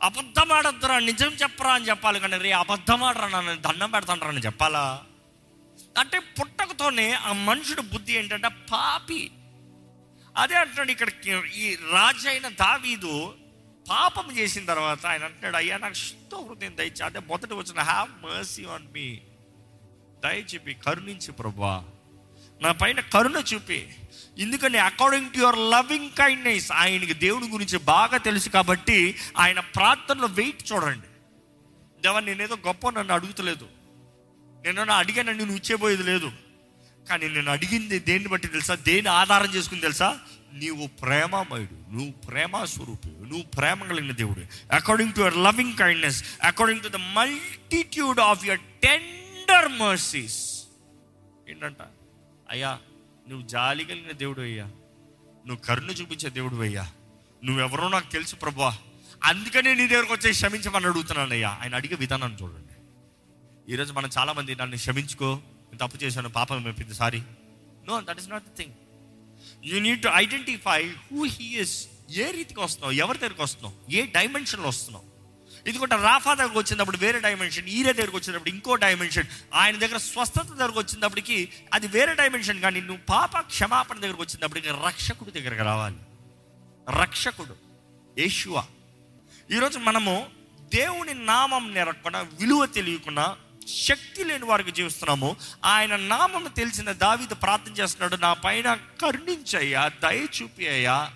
అబద్ధం 0.00 0.52
ఆడద్దురా 0.52 0.98
నిజం 1.00 1.32
చెప్పరా 1.32 1.72
అని 1.74 1.88
చెప్పాలి 1.88 2.18
కానీ 2.20 2.38
రే 2.38 2.52
అబద్ధం 2.52 3.02
ఆడరా 3.04 3.28
నన్ను 3.28 3.54
దండం 3.60 3.90
పెడతాడరా 3.90 4.28
అని 4.28 4.40
చెప్పాలా? 4.40 4.84
అంటే 5.98 6.18
పుట్టకతోనే 6.36 7.06
ఆ 7.22 7.32
మనుషుడు 7.42 7.82
బుద్ధి 7.92 8.12
ఏంటంటే 8.12 8.48
పాపి. 8.70 9.20
అదే 10.36 10.54
అంటాడు 10.54 10.90
ఇక్కడ 10.90 11.10
ఈ 11.56 11.66
రాజైన 11.92 12.48
దావీదు 12.60 13.14
పాపం 13.90 14.38
చేసిన 14.38 14.64
తర్వాత 14.64 15.06
ఆయన 15.06 15.24
అంటున్నాడు 15.24 15.56
అయ్యా 15.56 15.78
నాకు 15.78 15.94
శుద్ధ 15.94 16.34
హృదయం 16.34 16.76
దయచి 16.76 17.04
అదే 17.04 17.18
మొదటి 17.18 17.54
వచ్చిన 17.54 17.80
హ్యావ్ 17.80 18.08
మర్సీ 18.22 18.64
ఆన్ 18.64 18.92
మీ 18.92 19.20
దయచేపి 20.24 20.74
కరుణించి 20.74 21.32
ప్రభా 21.32 21.84
నా 22.62 22.72
పైన 22.72 23.00
కరుణ 23.00 23.42
చూపి. 23.54 23.88
ఎందుకని 24.38 24.78
according 24.78 25.30
to 25.30 25.38
your 25.38 25.58
loving 25.58 26.10
kindness 26.10 26.72
ఆయనకి 26.72 27.14
దేవుడి 27.14 27.48
గురించి 27.48 27.78
బాగా 27.78 28.16
తెలుసు 28.16 28.48
కాబట్టి 28.48 29.18
ఆయన 29.38 29.60
ప్రార్థనలో 29.60 30.26
వెయిట్ 30.26 30.72
చూడండి. 30.72 31.06
దేవా 32.02 32.20
నేనేదో 32.20 32.56
గొప్ప 32.66 32.90
నన్ను 32.90 33.14
అడుగుతలేదు. 33.14 33.68
నేను 34.66 34.92
అడిగానని 34.92 35.38
నువ్వు 35.38 35.56
ఇచ్చేపోయేది 35.56 36.02
లేదు. 36.02 36.32
కానీ 37.08 37.28
నేను 37.28 37.50
అడిగింది 37.50 37.98
దేన్ని 37.98 38.28
బట్టి 38.28 38.48
తెలుసా? 38.48 38.74
దేని 38.74 39.08
ఆధారం 39.08 39.54
చేసుకుని 39.54 39.80
తెలుసా? 39.80 40.20
నీవు 40.52 40.86
ప్రేమమయుడు 40.86 41.92
నువ్వు 41.92 42.12
ప్రేమ 42.12 42.64
స్వరూపుడు 42.64 43.24
నువ్వు 43.24 43.42
ప్రేమ 43.42 43.84
కలిగిన 43.84 44.12
దేవుడు. 44.12 44.74
According 44.74 45.14
to 45.14 45.18
your 45.18 45.36
loving 45.36 45.78
kindness 45.78 46.24
according 46.42 46.82
to 46.82 46.88
the 46.88 46.96
multitude 46.96 48.20
of 48.20 48.44
your 48.44 48.60
tender 48.60 49.68
mercies 49.68 50.64
ఏంటంట? 51.48 51.76
అయ్యా 52.50 52.78
నువ్వు 53.28 53.46
జాలి 53.48 53.84
కలిగిన 53.84 54.12
దేవుడు 54.12 54.40
అయ్యా. 54.40 54.64
నువ్వు 55.46 55.56
కరుణ 55.56 55.90
చూపించే 55.90 56.30
దేవుడు 56.30 56.56
అయ్యా. 56.56 56.92
నువ్వెవరో 57.44 57.88
నాకు 57.88 58.12
తెలుసు 58.12 58.36
ప్రభా 58.36 58.78
అందుకనే 59.24 59.74
నీ 59.74 59.86
దగ్గరకు 59.86 60.12
వచ్చి 60.12 60.30
క్షమించమని 60.30 60.86
అడుగుతున్నాను 60.86 61.32
అయ్యా. 61.32 61.58
ఆయన 61.62 61.74
అడిగే 61.74 61.94
విధానాన్ని 61.94 62.42
చూడండి. 62.42 62.74
ఈరోజు 63.72 63.92
మనం 63.92 64.10
చాలామంది 64.18 64.56
నన్ను 64.56 64.76
క్షమించుకో 64.76 65.42
నేను 65.72 65.88
తప్పు 65.88 66.04
చేశాను 66.04 66.28
పాపం 66.28 66.62
మెప్పింది 66.62 66.94
sorry. 66.94 67.22
No 67.88 68.00
that 68.00 68.18
is 68.18 68.28
not 68.30 68.44
the 68.44 68.56
thing 68.56 68.72
you 69.64 69.80
need 69.80 70.02
to 70.02 70.08
identify 70.14 70.88
who 70.88 71.24
he 71.24 71.44
is 71.44 71.88
ఏ 72.10 72.30
రీతికి 72.30 72.60
వస్తున్నావు? 72.60 72.92
ఎవరి 72.92 73.18
దగ్గరికి 73.18 73.42
వస్తున్నావు? 73.42 73.92
ఏ 73.92 74.06
డైమెన్షన్లో 74.06 74.68
వస్తున్నావు? 74.68 75.12
ఎందుకంటే 75.66 75.96
రాఫా 75.96 76.34
దగ్గరకు 76.34 76.58
వచ్చినప్పుడు 76.58 76.96
వేరే 76.96 77.20
డైమెన్షన్ 77.20 77.68
ఈరే 77.68 77.92
దగ్గరకు 77.92 78.16
వచ్చినప్పుడు 78.16 78.50
ఇంకో 78.50 78.74
డైమెన్షన్ 78.74 79.26
ఆయన 79.54 79.76
దగ్గర 79.76 79.96
స్వస్థత 79.96 80.46
దగ్గరకు 80.46 80.78
వచ్చినప్పటికి 80.78 81.48
అది 81.72 81.86
వేరే 81.86 82.14
డైమెన్షన్ 82.14 82.60
కానీ 82.60 82.80
నువ్వు 82.80 82.98
పాప 83.08 83.38
క్షమాపణ 83.38 83.98
దగ్గరకు 83.98 84.22
వచ్చినప్పటికి 84.22 84.68
రక్షకుడి 84.68 85.30
దగ్గరకు 85.30 85.62
రావాలి. 85.62 85.96
రక్షకుడు 87.00 87.56
యేషువా. 88.18 88.64
ఈరోజు 89.50 89.78
మనము 89.78 90.26
దేవుని 90.74 91.14
నామం 91.14 91.74
నెరకుండా 91.74 92.20
విలువ 92.20 92.66
తెలియకుండా 92.66 93.36
శక్తి 93.68 94.24
లేని 94.24 94.44
వారికి 94.44 94.70
జీవిస్తున్నాము. 94.70 95.36
ఆయన 95.64 95.96
నామం 95.96 96.52
తెలిసిన 96.56 96.92
దావిత 96.92 97.30
ప్రార్థన 97.42 97.72
చేస్తున్నాడు 97.72 98.16
నా 98.16 98.32
పైన 98.32 98.74
కరుణించయ్యా 98.74 99.88
దయ 99.88 100.26
చూపి 100.42 100.68
అయ్యా 100.68 101.10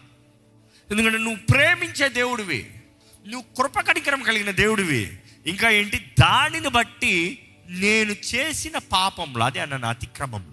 ఎందుకంటే 0.91 1.19
నువ్వు 1.19 1.47
ప్రేమించే 1.51 2.09
దేవుడివి. 2.09 2.81
నువ్వు 3.27 3.63
కృప 3.63 3.81
కనికరం 3.81 4.23
కలిగిన 4.23 4.51
దేవుడివి. 4.51 5.19
ఇంకా 5.47 5.71
ఏంటి? 5.71 6.13
దానిని 6.21 6.69
బట్టి 6.69 7.43
నేను 7.69 8.13
చేసిన 8.13 8.79
పాపంలో 8.79 9.45
అదే 9.45 9.61
అన్న 9.61 9.85
అతిక్రమంలో 9.85 10.53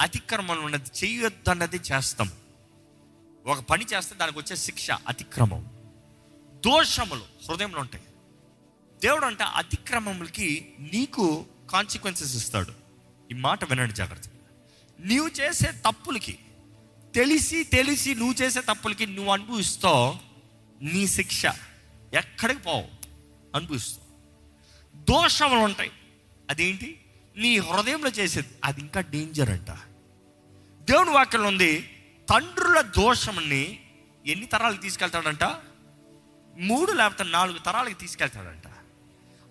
అతిక్రమం 0.00 0.64
ఉన్నది 0.64 1.06
చేయొద్దు 1.06 1.50
అన్నది 1.50 1.76
చేస్తాం. 1.76 2.30
ఒక 3.46 3.60
పని 3.60 3.84
చేస్తే 3.84 4.14
దానికి 4.14 4.38
వచ్చే 4.38 4.56
శిక్ష 4.56 4.90
అతిక్రమం. 4.90 5.68
దోషములు 6.66 7.22
హృదయంలో 7.48 7.80
ఉంటాయి. 7.80 8.04
దేవుడు 9.02 9.26
అంటే 9.26 9.44
అతిక్రమములకి 9.44 10.72
నీకు 10.92 11.46
కాన్సిక్వెన్సెస్ 11.70 12.36
ఇస్తాడు. 12.36 12.72
ఈ 13.30 13.34
మాట 13.34 13.64
వినండి 13.64 13.94
జాగ్రత్త 13.94 14.28
నీవు 15.00 15.28
చేసే 15.28 15.72
తప్పులకి 15.72 16.38
తెలిసి 17.14 17.64
తెలిసి 17.64 18.14
నువ్వు 18.14 18.34
చేసే 18.34 18.60
తప్పులకి 18.60 19.06
నువ్వు 19.06 19.32
అనుభవిస్తావు 19.32 20.16
నీ 20.82 21.06
శిక్ష 21.06 21.46
ఎక్కడికి 22.14 22.60
పోవు 22.60 22.84
అనుభవిస్తావు. 23.54 24.08
దోషములు 24.96 25.60
ఉంటాయి. 25.60 25.92
అదేంటి? 26.50 27.00
నీ 27.36 27.58
హృదయంలో 27.58 28.10
చేసేది 28.10 28.48
అది 28.64 28.80
ఇంకా 28.80 29.00
డేంజర్ 29.00 29.50
అంట. 29.50 29.70
దేవుని 30.80 31.10
వాక్యంలో 31.10 31.48
ఉంది 31.48 31.80
తండ్రుల 32.30 32.80
దోషంని 32.80 33.80
ఎన్ని 34.26 34.46
తరాలకు 34.46 34.82
తీసుకెళ్తాడంట? 34.82 35.44
మూడు 36.58 36.92
లేకపోతే 36.92 37.24
నాలుగు 37.24 37.58
తరాలకు 37.58 37.94
తీసుకెళ్తాడంట. 37.94 38.67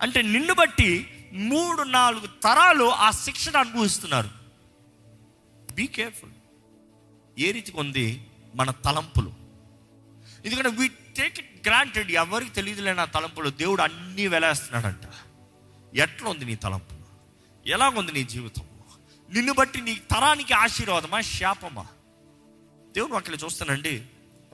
అంటే 0.02 0.22
నిన్ను 0.22 0.54
బట్టి 0.54 1.10
మూడు 1.34 1.84
నాలుగు 1.84 2.28
తరాలు 2.28 2.90
ఆ 2.90 3.12
శిక్షను 3.12 3.58
అనుభవిస్తున్నారు. 3.58 4.30
బీ 5.74 5.88
కేర్ఫుల్ 5.88 6.32
ఏ 7.40 7.52
రీతి 7.52 7.74
ఉంది 7.76 8.28
మన 8.56 8.72
తలంపులు. 8.72 9.34
ఎందుకంటే 10.46 10.70
వీ 10.70 10.88
టేక్ 10.88 11.40
ఇట్ 11.40 11.68
గ్రాంటెడ్ 11.68 12.12
ఎవరికి 12.12 12.52
తెలియదులే 12.52 12.94
నా 12.94 13.06
తలంపులు. 13.06 13.50
దేవుడు 13.50 13.82
అన్నీ 13.82 14.28
వెలేస్తున్నాడంట. 14.28 15.14
ఎట్లా 15.96 16.30
ఉంది 16.30 16.46
నీ 16.46 16.56
తలంపు? 16.56 16.96
ఎలా 17.70 17.90
ఉంది 17.90 18.12
నీ 18.12 18.24
జీవితం? 18.24 18.64
నిన్ను 19.34 19.54
బట్టి 19.54 19.82
నీ 19.82 19.96
తరానికి 19.96 20.54
ఆశీర్వాదమా? 20.54 21.22
శాపమా? 21.22 21.88
దేవుడు 22.96 23.14
అక్కడ 23.14 23.34
చూస్తానండి. 23.46 24.06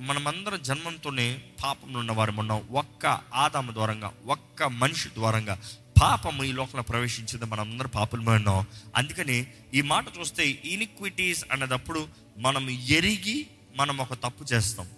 మనమందరం 0.02 0.62
జన్మంతోనే 0.62 1.44
పాపంలో 1.64 2.00
ఉన్నవారు 2.00 2.34
ఉన్నాం. 2.40 2.68
ఒక్క 2.72 3.06
ఆదాము 3.34 3.72
ద్వారంగా 3.72 4.14
ఒక్క 4.26 4.64
మనిషి 4.64 5.10
ద్వారంగా 5.10 5.62
పాపము 6.02 6.44
ఈ 6.44 6.52
లోకంలో 6.52 6.84
ప్రవేశించింది 6.84 7.46
మనందరం 7.46 7.90
పాపలమే 7.90 8.32
ఉన్నాం. 8.32 8.66
అందుకని 8.96 9.48
ఈ 9.74 9.82
మాట 9.82 10.06
చూస్తే 10.20 10.50
ఇనిక్విటీస్ 10.50 11.46
అన్నదప్పుడు 11.52 12.08
మనం 12.38 12.70
ఎరిగి 12.70 13.48
మనం 13.76 13.98
ఒక 13.98 14.14
తప్పు 14.14 14.44
చేస్తాం. 14.44 14.90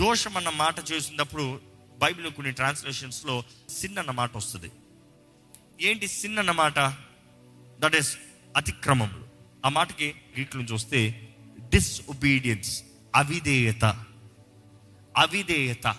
దోషం 0.00 0.36
అన్న 0.36 0.48
మాట 0.48 0.74
చేసినప్పుడు 0.92 1.60
బైబిల్ 1.98 2.30
కొన్ని 2.30 2.52
ట్రాన్స్లేషన్స్లో 2.52 3.44
సిన్ 3.68 3.98
అన్న 3.98 4.10
మాట 4.10 4.36
వస్తుంది. 4.36 4.70
ఏంటి 5.80 6.08
సిన్ 6.08 6.38
అన్న 6.38 6.50
మాట? 6.50 6.78
దట్ 7.80 7.96
ఈస్ 7.96 8.16
అతిక్రమములు. 8.56 9.24
ఆ 9.66 9.68
మాటకి 9.68 10.14
గ్రీకులను 10.34 10.66
చూస్తే 10.66 11.28
డిస్ఒబీడియన్స్ 11.58 12.82
అవిధేయత. 13.16 13.84
అవిధేయత. 15.16 15.96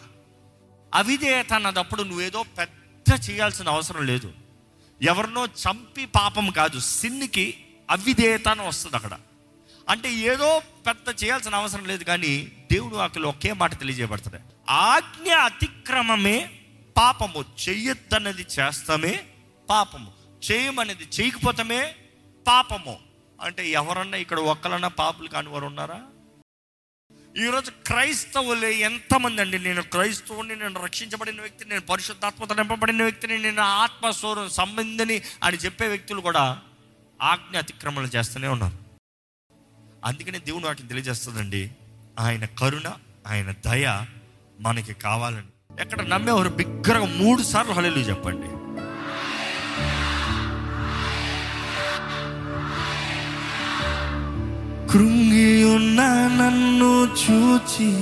అవిధేయత 0.93 1.54
అన్నదప్పుడు 1.54 2.04
నువ్వేదో 2.04 2.43
పెద్ద 2.43 3.32
చేయాల్సిన 3.32 3.69
అవసరం 3.69 4.06
లేదు. 4.06 4.34
ఎవరినో 5.02 5.45
చంపి 5.45 6.06
పాపం 6.06 6.50
కాదు 6.50 6.80
సిన్నికి 6.80 7.63
అవిధేయత 7.89 8.47
అని 8.47 8.67
వస్తుంది 8.67 8.95
అక్కడ. 8.95 9.17
అంటే 9.89 10.13
ఏదో 10.13 10.62
పెద్ద 10.88 11.24
చేయాల్సిన 11.24 11.56
అవసరం 11.56 11.86
లేదు 11.86 12.04
కానీ 12.04 12.52
దేవుడు 12.71 12.95
వాక్యలో 12.95 13.30
ఒకే 13.30 13.54
మాట 13.54 13.80
తెలియజేయబడుతుంది. 13.80 14.38
ఆజ్ఞ 14.69 15.34
అతిక్రమమే 15.34 16.60
పాపము 16.97 17.45
చెయ్యొద్దన్నది 17.69 18.45
చేస్తామే 18.60 19.26
పాపము 19.69 20.12
చేయమనేది 20.52 21.04
చేయకపోతామే 21.04 21.95
పాపము. 22.47 23.00
అంటే 23.41 23.69
ఎవరన్నా 23.69 24.17
ఇక్కడ 24.17 24.39
ఒక్కలన్నా 24.39 24.88
పాపులు 24.88 25.28
కాని 25.28 25.50
వారు 25.50 25.65
ఉన్నారా? 25.65 26.02
ఈరోజు 27.37 27.71
క్రైస్తవులు 27.71 28.65
ఎంతమంది 28.65 29.41
అండి? 29.41 29.59
నేను 29.59 29.81
క్రైస్తవుని 29.81 30.55
నేను 30.55 30.83
రక్షించబడిన 30.83 31.41
వ్యక్తిని 31.41 31.69
నేను 31.69 31.81
పరిశుద్ధాత్మత 31.81 32.53
నింపబడిన 32.53 33.03
వ్యక్తిని 33.03 33.37
నేను 33.37 33.61
ఆత్మస్వరం 33.61 34.49
సంబంధిని 34.49 35.21
అని 35.43 35.57
చెప్పే 35.57 35.87
వ్యక్తులు 35.87 36.21
కూడా 36.21 36.59
ఆజ్ఞ 37.21 37.57
అతిక్రమణలు 37.57 38.07
చేస్తూనే 38.07 38.47
ఉన్నారు. 38.47 38.77
అందుకనే 40.05 40.39
దేవుడు 40.39 40.65
వాటిని 40.65 40.87
తెలియజేస్తుందండి. 40.87 41.71
ఆయన 42.19 42.45
కరుణ 42.45 42.93
ఆయన 43.27 43.51
దయ 43.51 44.05
మనకి 44.59 44.93
కావాలని 44.93 45.81
ఎక్కడ 45.81 46.01
నమ్మేవారు 46.01 46.49
బిగ్గరగా 46.49 47.05
మూడు 47.05 47.41
సార్లు 47.41 47.73
హలేలు 47.73 47.99
చెప్పండి. 47.99 48.61
కృంగి 54.93 55.63
ఉన్న 55.63 56.01
నన్ను 56.41 57.08
చూచి 57.23 57.93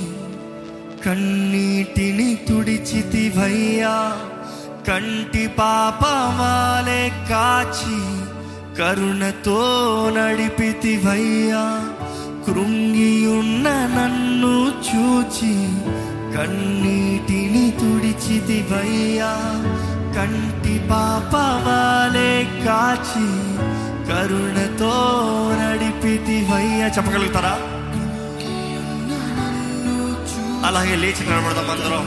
కన్నీటిని 1.06 2.34
తుడిచితివయ్యా. 2.48 4.12
కంటి 4.88 5.46
పాపమాలే 5.46 7.12
కాచి 7.30 7.98
కరుణతో 8.78 9.60
నడిపితివయ్యా. 10.16 11.64
కృంగి 12.46 13.26
ఉన్న 13.26 13.68
నన్ను 13.68 14.54
చూచి 14.68 15.54
కన్నీటిని 16.36 17.70
తుడిచితివయ్యా. 17.80 19.32
కంటి 20.16 20.78
పాపమాలే 20.90 22.62
కాచి 22.66 23.28
కరుణతో 24.10 24.92
నడిపితివయ్యా 25.60 26.86
చెప్పగలుగుతారా? 26.86 27.54
అలాగే 30.68 30.96
లేచి 30.96 31.22
నిలబడదాం 31.28 31.70
అందరం. 31.70 32.06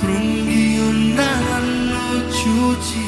కృంగి 0.00 0.80
ఉన్న 0.88 1.18
నన్ను 1.44 2.04
చూచి 2.38 3.04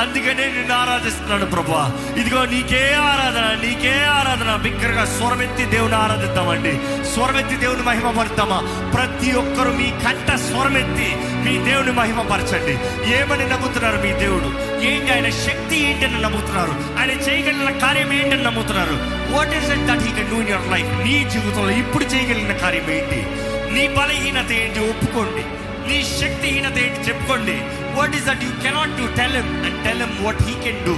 అందుకనే 0.00 0.46
నిన్ను 0.46 0.74
ఆరాధిస్తున్నాను 0.74 1.46
ప్రభా 1.46 2.14
ఇదిగో 2.16 2.44
నీకే 2.44 2.94
ఆరాధన 2.94 3.66
నీకే 3.66 4.04
ఆరాధన. 4.04 4.50
బిగ్గరగా 4.62 5.04
స్వరమెత్తి 5.04 5.64
దేవుని 5.64 5.94
ఆరాధిద్దామండి. 5.94 6.78
స్వరమెత్తి 7.14 7.56
దేవుని 7.56 7.82
మహిమపరుద్దామా? 7.82 8.90
ప్రతి 8.94 9.32
ఒక్కరు 9.32 9.70
మీ 9.70 9.90
కంట 9.90 10.34
స్వరమెత్తి 10.36 11.16
మీ 11.18 11.58
దేవుని 11.58 11.92
మహిమపరచండి. 11.92 12.72
ఏమని 13.14 13.48
నమ్ముతున్నారు 13.48 13.96
మీ 13.96 14.12
దేవుడు? 14.12 14.80
ఏంటి 14.84 15.12
ఆయన 15.12 15.30
శక్తి 15.30 15.76
ఏంటని 15.86 16.22
నమ్ముతున్నారు? 16.22 17.00
ఆయన 17.00 17.10
చేయగలిగిన 17.10 17.78
కార్యం 17.78 18.12
ఏంటని 18.12 18.42
నమ్ముతున్నారు? 18.42 18.96
What 19.36 19.54
is 19.54 19.70
it 19.70 19.86
that 19.86 20.02
he 20.02 20.14
can 20.14 20.30
do 20.30 20.36
in 20.36 20.48
your 20.48 20.72
life 20.72 20.98
నీ 20.98 21.30
జీవితంలో 21.30 21.70
ఇప్పుడు 21.70 22.04
చేయగలిగిన 22.04 22.52
కార్యం 22.52 22.90
ఏంటి? 22.90 23.26
నీ 23.72 23.88
బలహీనత 23.88 24.52
ఏంటి? 24.52 24.90
ఒప్పుకోండి. 24.90 25.59
నీ 25.90 25.98
శక్తిహీనత 26.20 26.78
ఏంటి 26.78 27.00
చెప్పుకోండి. 27.08 27.56
What 27.98 28.16
is 28.16 28.24
that 28.24 28.44
you 28.44 28.50
cannot 28.62 28.92
do 28.98 29.06
tell 29.06 29.36
him 29.36 29.64
and 29.64 29.84
tell 29.84 30.02
him 30.02 30.24
what 30.24 30.42
he 30.42 30.54
can 30.64 30.84
do 30.86 30.94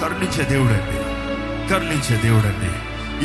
కరుణించే 0.00 0.44
దేవుడు 0.44 0.72
అండి 0.72 0.98
కరుణించే 1.70 2.16
దేవుడు 2.16 2.46
అండి 2.46 2.72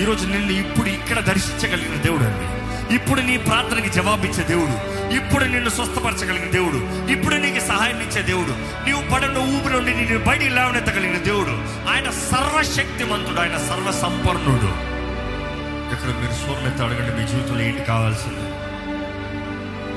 ఈరోజు 0.02 0.26
నిన్ను 0.28 0.52
ఇప్పుడు 0.52 0.90
ఇక్కడ 0.90 1.20
దర్శించగలిగిన 1.20 2.02
దేవుడు 2.02 2.24
అండి 2.24 2.48
ఇప్పుడు 2.96 3.22
నీ 3.22 3.38
ప్రార్థనకి 3.38 3.90
జవాబిచ్చే 3.90 4.44
దేవుడు. 4.44 4.76
ఇప్పుడు 5.16 5.44
నిన్ను 5.44 5.70
స్వస్థపరచగలిగిన 5.70 6.52
దేవుడు. 6.52 6.80
ఇప్పుడు 7.12 7.36
నీకు 7.36 7.68
సహాయం 7.68 8.00
ఇచ్చే 8.02 8.22
దేవుడు. 8.22 8.54
నీవు 8.90 9.02
పడిన 9.14 9.38
ఊపిరి 9.38 9.74
నుండి 9.74 9.92
నిన్ను 9.96 10.20
బయటికి 10.20 10.50
లేవనెత్తగలిగిన 10.50 11.18
దేవుడు. 11.18 11.54
ఆయన 11.92 12.10
సర్వశక్తిమంతుడు. 12.32 13.40
ఆయన 13.40 13.58
సర్వ 13.58 13.92
సంపన్నుడు 14.02 14.72
ఇక్కడ 15.94 16.12
మీరు 16.22 16.36
స్వర్ణెత్త 16.44 16.82
అడగండి 16.82 17.22
మీ 17.22 17.28
జీవితంలో 17.28 17.62
ఏంటి 17.62 17.84
కావాల్సింది? 17.84 18.51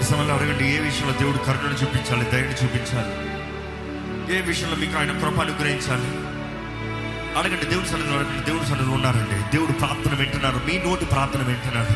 ఈ 0.04 0.06
సమయంలో 0.06 0.34
అడగండి 0.34 0.64
ఏ 0.64 0.78
విషయంలో 0.78 1.18
దేవుడు 1.18 1.38
కరుణను 1.38 1.74
చూపించాలి 1.74 2.30
దయని 2.30 2.64
చూపించాలి? 2.64 3.12
ఏ 4.36 4.40
విషయంలో 4.40 4.76
మీకు 4.76 4.98
ఆయన 4.98 5.12
కృప 5.20 5.40
అనుగ్రహించాలి? 5.40 6.06
అడగండి 7.38 7.66
దేవుడు 7.66 7.86
సన్నిధిలో 7.86 8.18
అడగండి 8.18 8.44
దేవుడి 8.44 8.64
సన్నిధిలో 8.64 8.92
ఉన్నారండి. 8.92 9.56
దేవుడు 9.56 9.72
ప్రార్థన 9.72 10.14
వింటున్నారు 10.14 10.60
మీ 10.66 10.78
నోటి 10.78 11.04
ప్రార్థన 11.04 11.42
వింటున్నాడు 11.42 11.94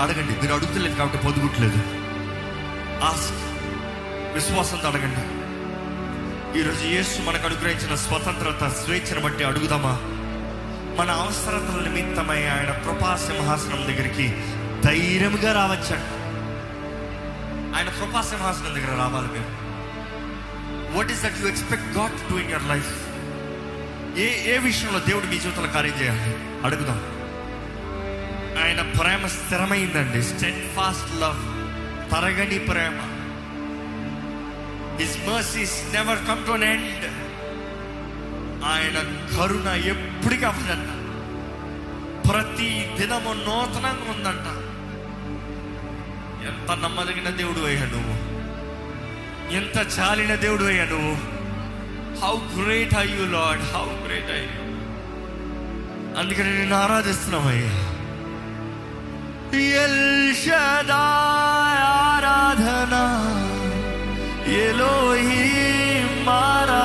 అడగండి 0.00 0.40
మీరు 0.40 0.54
అడుగుతలేదు 0.54 0.94
కాబట్టి 0.94 1.18
పొదుగుట్లేదు. 1.18 1.76
ఆస్క్ 3.04 3.36
విశ్వాసంతో 4.34 4.88
అడగండి. 4.88 5.24
ఈరోజు 6.60 6.86
యేసు 6.86 7.22
మనకు 7.22 7.46
అనుగ్రహించిన 7.46 7.94
స్వతంత్రత 7.94 8.68
స్వేచ్ఛను 8.68 9.20
బట్టి 9.20 9.44
అడుగుదామా? 9.44 9.98
మన 10.98 11.10
అవసరతల 11.10 11.88
నిమిత్తమై 11.88 12.42
ఆయన 12.42 12.70
కృపా 12.70 13.16
సింహాసనం 13.16 13.82
దగ్గరికి 13.82 14.42
ధైర్యంగా 14.84 15.52
రావచ్చండి. 15.52 16.15
ఆయన 17.76 17.88
కృపాసింహాసనం 17.88 18.74
దగ్గర 18.74 18.98
రావాలి 18.98 19.28
మేము 19.32 19.66
what 20.96 21.10
is 21.10 21.22
that 21.22 21.40
you 21.42 21.46
expect 21.46 21.86
God 21.86 22.12
to 22.12 22.32
do 22.32 22.38
in 22.38 22.50
your 22.50 22.68
life 22.68 23.06
ఏ 24.18 24.54
ఏ 24.54 24.58
విషయంలో 24.58 24.98
దేవుడు 24.98 25.26
మీ 25.26 25.38
జీవితంలో 25.38 25.72
కార్యం 25.72 25.94
చేయాలి? 26.00 26.36
అడుగుదాం. 26.64 26.98
ఆయన 28.64 28.82
ప్రేమ 28.82 29.26
స్థిరమైందండి. 29.26 30.22
స్టెడ్ 30.22 30.74
ఫాస్ట్ 30.74 31.20
లవ్ 31.20 31.42
తరగని 32.12 32.58
ప్రేమ. 32.58 33.00
His 35.00 35.28
mercies 35.28 35.94
never 35.94 36.18
come 36.18 36.46
to 36.46 36.64
end 36.64 37.06
ఆయన 38.64 39.26
కరుణ 39.36 39.68
ఎప్పటికీ 39.68 40.44
అవ్వదంట. 40.44 40.88
ప్రతి 42.30 42.90
దినము 42.98 43.32
నూతనంగా 43.32 44.12
ఉందంట. 44.16 44.65
ఎంత 46.46 46.70
నమ్మదగిన 46.84 47.30
దేవుడు 47.30 47.60
అయ్యా 47.60 47.84
నువ్వు. 47.84 48.14
ఎంత 49.54 49.86
చాలిన 49.98 50.34
దేవుడు 50.34 50.64
అయ్యా 50.64 50.84
నువ్వు. 50.84 51.14
How 52.20 52.34
great 52.56 52.94
I 52.94 53.06
you 53.08 53.26
Lord 53.30 53.62
how 53.74 53.86
great 54.06 54.30
I 54.30 54.44
అందుకని 56.20 56.58
నేను 56.58 56.76
ఆరాధిస్తున్నామయ్యా 56.76 57.72
ఎల్ 59.82 60.34
షదాయ్ 60.34 61.82
ఆరాధన 62.02 62.94
ఎలోహీం 64.60 66.24
మారా 66.24 66.75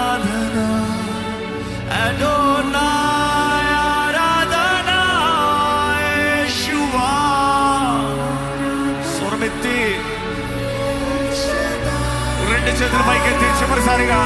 చేతులు 12.82 13.04
పైకెత్తి 13.08 13.48
చివరిసారిగా 13.60 14.20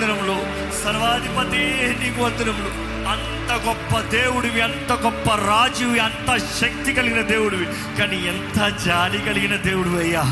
వందనములు. 0.00 0.36
సర్వాధిపతి 0.84 1.58
నీకు 2.04 2.22
వందనములు. 2.22 2.90
అంత 3.08 3.66
గొప్ప 3.66 4.00
దేవుడివి 4.00 4.60
ఎంత 4.60 4.92
గొప్ప 4.92 5.30
రాజువి 5.30 5.98
అంత 5.98 6.36
శక్తి 6.36 6.92
కలిగిన 6.92 7.22
దేవుడివి. 7.22 7.66
కానీ 7.98 8.28
ఎంత 8.28 8.68
జాలి 8.68 9.18
కలిగిన 9.18 9.56
దేవుడు 9.56 9.88
అయ్యా. 9.88 10.22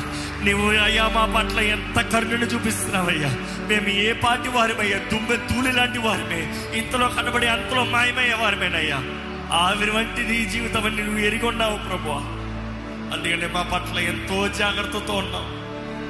నువ్వు 0.44 0.70
అయ్యా 0.70 1.08
మా 1.08 1.26
పట్ల 1.36 1.60
ఎంత 1.60 2.00
కరుణను 2.00 2.44
చూపిస్తున్నావయ్యా. 2.44 3.28
మేము 3.68 3.88
ఏ 3.88 4.12
పాటి 4.12 4.48
వారమయ్యా? 4.48 4.98
దుమ్మె 4.98 5.36
తూలి 5.36 5.72
లాంటి 5.72 5.98
వారమే. 5.98 6.54
ఇంతలో 6.78 7.08
కనబడి 7.08 7.46
అంతలో 7.46 7.84
మాయమయ్యే 7.84 8.34
వారమేనయ్యా. 8.34 8.96
ఆవిరి 9.52 9.90
వంటి 9.90 10.22
నీ 10.22 10.44
జీవితం 10.44 10.84
అని 10.84 11.02
నువ్వు 11.02 11.18
ఎరిగొన్నావు 11.18 11.78
ప్రభు 11.78 12.10
అందుకని 13.14 13.54
మా 13.54 13.62
పట్ల 13.62 13.98
ఎంతో 13.98 14.48
జాగ్రత్తతో 14.48 15.14
ఉన్నాం 15.14 15.58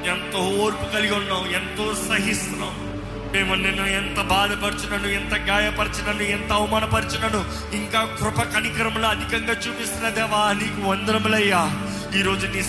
ఎంతో 0.09 0.39
ఓర్పు 0.39 0.93
కలిగి 0.93 1.15
ఉన్నావు. 1.15 1.45
ఎంతో 1.45 1.95
సహిస్తున్నాం 2.09 2.88
మేము 3.31 3.55
నిన్ను 3.55 3.85
ఎంత 3.85 4.21
బాధపరచునను? 4.21 5.07
ఎంత 5.07 5.33
గాయపరచినను? 5.35 6.21
ఎంత 6.21 6.51
అవమానపరచునను? 6.51 7.45
ఇంకా 7.75 8.17
కృప 8.21 8.41
కనికరములు 8.41 9.05
అధికంగా 9.05 9.53
చూపిస్తున్న 9.53 10.09
దేవా 10.09 10.53
నీకు 10.53 10.87
వందనములయ్యా. 10.87 11.85
ఈరోజు 12.19 12.47
నీ 12.47 12.63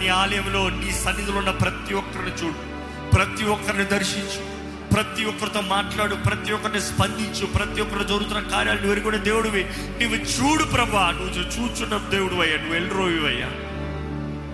నీ 0.00 0.08
ఆలయంలో 0.08 0.68
నీ 0.68 0.92
సన్నిధిలో 0.92 1.38
ఉన్న 1.38 1.50
ప్రతి 1.50 1.94
ఒక్కరిని 1.94 2.30
చూడు. 2.30 2.76
ప్రతి 3.10 3.44
ఒక్కరిని 3.44 3.84
దర్శించు. 3.84 4.56
ప్రతి 4.94 5.24
ఒక్కరితో 5.24 5.60
మాట్లాడు. 5.60 6.14
ప్రతి 6.14 6.52
ఒక్కరిని 6.52 6.80
స్పందించు. 6.80 7.46
ప్రతి 7.46 7.80
ఒక్కరు 7.80 8.02
జరుగుతున్న 8.02 8.40
కార్యాలు 8.40 8.80
నువ్వు 8.80 9.00
కూడా 9.00 9.16
దేవుడివి. 9.16 9.64
నువ్వు 9.78 10.16
చూడు 10.16 10.64
ప్రభా. 10.64 11.10
నువ్వు 11.10 11.28
చూచున్న 11.28 12.10
దేవుడు 12.10 12.34
అయ్యా 12.34 12.56
నువ్వు 12.56 12.74
ఎల్రోవి 12.74 13.28
అయ్యా 13.28 13.46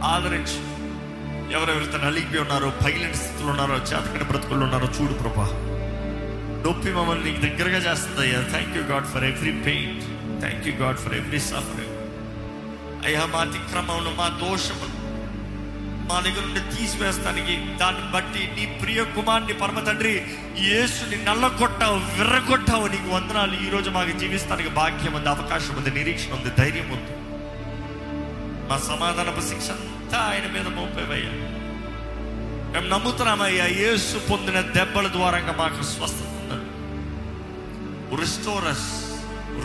ఆదరించు. 0.09 0.72
ఎవరెవరైతే 1.57 1.99
నలిగిపోయి 2.05 2.43
ఉన్నారో 2.43 2.71
పగిలిన 2.85 3.13
స్థితిలో 3.13 3.49
ఉన్నారో 3.49 3.75
చేతకని 3.75 4.25
బ్రతుకుల్లో 4.25 4.65
ఉన్నారో 4.67 4.89
చూడు 4.97 5.13
ప్రభా. 5.13 5.47
నొప్పి 6.65 6.91
మమ్మల్ని 6.91 7.25
నీకు 7.25 7.41
దగ్గరగా 7.47 7.79
చేస్తుంది 7.87 8.21
అయ్యా. 8.21 8.41
Thank 8.51 8.77
you 8.77 8.83
God 8.83 9.07
for 9.07 9.25
every 9.25 9.53
pain 9.53 9.93
thank 10.41 10.67
you 10.67 10.75
God 10.75 10.99
for 10.99 11.15
every 11.15 11.41
suffering 11.41 11.97
అయ్యా 13.07 13.27
మా 13.27 13.39
అతిక్రమమును 13.39 14.11
మా 14.15 14.29
దోషము 14.43 14.89
మా 16.09 16.21
దగ్గర 16.21 16.43
నుండి 16.47 16.77
తీసివేస్తానికి 16.77 17.55
దాన్ని 17.77 18.13
బట్టి 18.13 18.43
నీ 18.57 18.79
ప్రియ 18.83 19.05
కుమార్ని 19.05 19.55
పరమ 19.55 19.81
తండ్రి 19.81 20.15
యేసుని 20.59 21.25
నల్లగొట్టావు 21.25 21.99
విర్రగొట్టావు. 22.19 22.87
నీకు 22.87 23.09
వందనాలు. 23.15 23.67
ఈ 23.67 23.69
రోజు 23.71 23.91
మాకు 23.91 24.19
జీవిస్తానికి 24.19 24.69
భాగ్యం 24.69 25.15
ఉంది 25.15 25.29
అవకాశం 25.29 25.75
ఉంది 25.77 25.91
నిరీక్షణ 25.91 26.35
ఉంది 26.35 26.51
ధైర్యం 26.59 26.89
ఉంది. 26.91 27.13
మా 28.71 28.79
సమాధానపు 28.79 29.41
శిక్ష 29.41 29.69
అంతా 30.13 30.25
ఆయన 30.25 30.47
మీద 30.53 30.67
మోపేవయ్యా. 30.69 31.31
మేము 32.73 32.89
నమ్ముతున్నామయ్యా 32.89 33.67
యేసు 33.67 34.19
పొందిన 34.31 34.61
దెబ్బల 34.61 35.09
ద్వారంగా 35.09 35.53
మాకు 35.59 35.83
స్వస్థత. 35.83 36.27
ఉందని 36.41 36.67
రిస్టోరస్ 38.21 38.89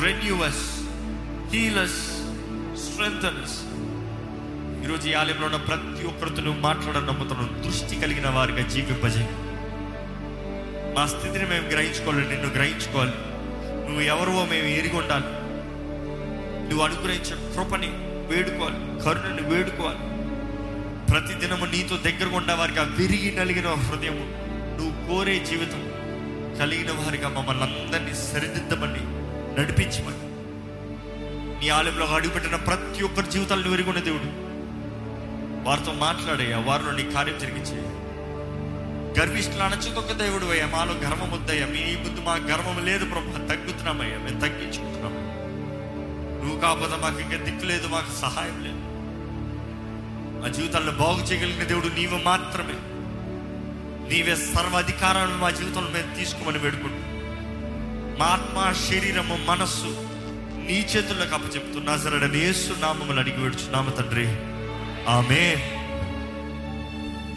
రెన్యూవస్ 0.03 0.63
హీలస్ 1.53 1.99
స్ట్రెంగ్స్ 2.83 3.57
ఈరోజు 4.85 5.07
ఈ 5.07 5.13
ఆలయంలో 5.13 5.45
ఉన్న 5.45 5.55
ప్రతి 5.55 6.07
ఒక్కరితో 6.07 6.41
నువ్వు 6.41 6.61
మాట్లాడ 6.61 6.97
నమ్ముతున్నాను 6.97 7.61
దృష్టి 7.61 7.95
కలిగిన 7.95 8.29
వారిగా 8.29 8.67
జీవింపజేయి. 8.67 9.29
మా 10.95 11.05
స్థితిని 11.05 11.45
మేము 11.49 11.67
గ్రహించుకోవాలి 11.67 12.27
నిన్ను 12.27 12.49
గ్రహించుకోవాలి. 12.49 13.15
నువ్వు 13.87 14.01
ఎవరివో 14.01 14.45
మేము 14.45 14.67
ఎరిగి 14.79 14.97
ఉండాలి. 14.97 15.31
నువ్వు 16.69 16.83
అనుగ్రహించే 16.85 17.35
కృపని 17.55 17.89
వేడుకోవాలి 18.31 18.77
కరుణని 19.05 19.55
వేడుకోవాలి. 19.55 20.16
ప్రతి 21.11 21.33
దినము 21.33 21.65
నీతో 21.65 21.97
దగ్గర 21.97 22.35
ఉండే 22.35 22.53
వారికి 22.53 22.79
ఆ 22.79 22.83
విరిగి 22.83 23.31
నలిగిన 23.31 23.67
హృదయము 23.67 24.23
నువ్వు 24.77 25.07
కోరే 25.07 25.39
జీవితం 25.39 25.81
కలిగిన 26.59 26.91
వారిగా 26.91 27.29
మమ్మల్ని 27.29 27.63
అందరినీ 27.63 28.13
సరిదిద్దమని 28.15 29.03
నడిపించమని. 29.61 30.27
నీ 31.59 31.69
ఆలయంలో 31.69 32.05
అడుగుపెట్టిన 32.05 32.55
ప్రతి 32.55 33.03
ఒక్కరి 33.03 33.31
జీవితాలను 33.31 33.67
నువ్వు 33.67 33.99
దేవుడు. 33.99 34.47
వారితో 35.69 35.93
మాట్లాడయ్యా 35.93 36.59
వారిలో 36.59 36.91
నీ 36.91 37.11
కార్యం 37.11 37.39
జరిగించే. 37.39 37.77
గర్విష్ఠులు 39.19 39.63
అణచుకొక్క 39.63 40.11
దేవుడు 40.11 40.45
అయ్యా 40.45 40.67
మాలో 40.67 40.93
గర్వం 40.93 41.31
వద్దయ్యా 41.31 41.65
మీ 41.65 41.95
ముందు 41.95 42.21
మా 42.21 42.35
గర్వం 42.35 42.85
లేదు 42.85 43.05
బ్రహ్మ 43.05 43.31
తగ్గుతున్నామయ్యా 43.31 44.17
మేము 44.17 44.39
తగ్గించుకుంటున్నాం 44.39 45.13
నువ్వు 46.43 46.61
కాకపోతే 46.61 47.01
మాకు 47.01 47.19
ఇంకా 47.19 47.37
దిక్కు 47.37 47.65
లేదు 47.65 47.87
మాకు 47.87 48.21
సహాయం 48.21 48.63
లేదు. 48.63 48.86
మా 50.41 50.47
జీవితాలను 50.47 50.91
బాగు 50.91 51.23
చేయగలిగిన 51.23 51.63
దేవుడు 51.63 51.87
నీవు 51.87 52.17
మాత్రమే. 52.17 52.73
నీవే 54.13 54.35
సర్వాధికారాలను 54.35 55.37
మా 55.37 55.49
జీవితంలో 55.49 55.89
మేము 55.89 56.15
తీసుకోమని 56.15 56.57
వేడుకుంటూ 56.57 57.17
మా 58.19 58.25
ఆత్మ 58.25 58.73
శరీరము 58.89 59.39
మనస్సు 59.45 60.07
నీ 60.67 60.79
చేతుల్లోకి 60.79 61.33
అప్పచెప్తూ 61.33 61.79
నా 61.79 61.97
సరడని 61.97 62.53
నామములు 62.81 63.19
అడిగి 63.19 63.41
వేడుచున్నాము 63.41 63.89
తండ్రి. 63.89 64.27
ఆమె 65.09 65.73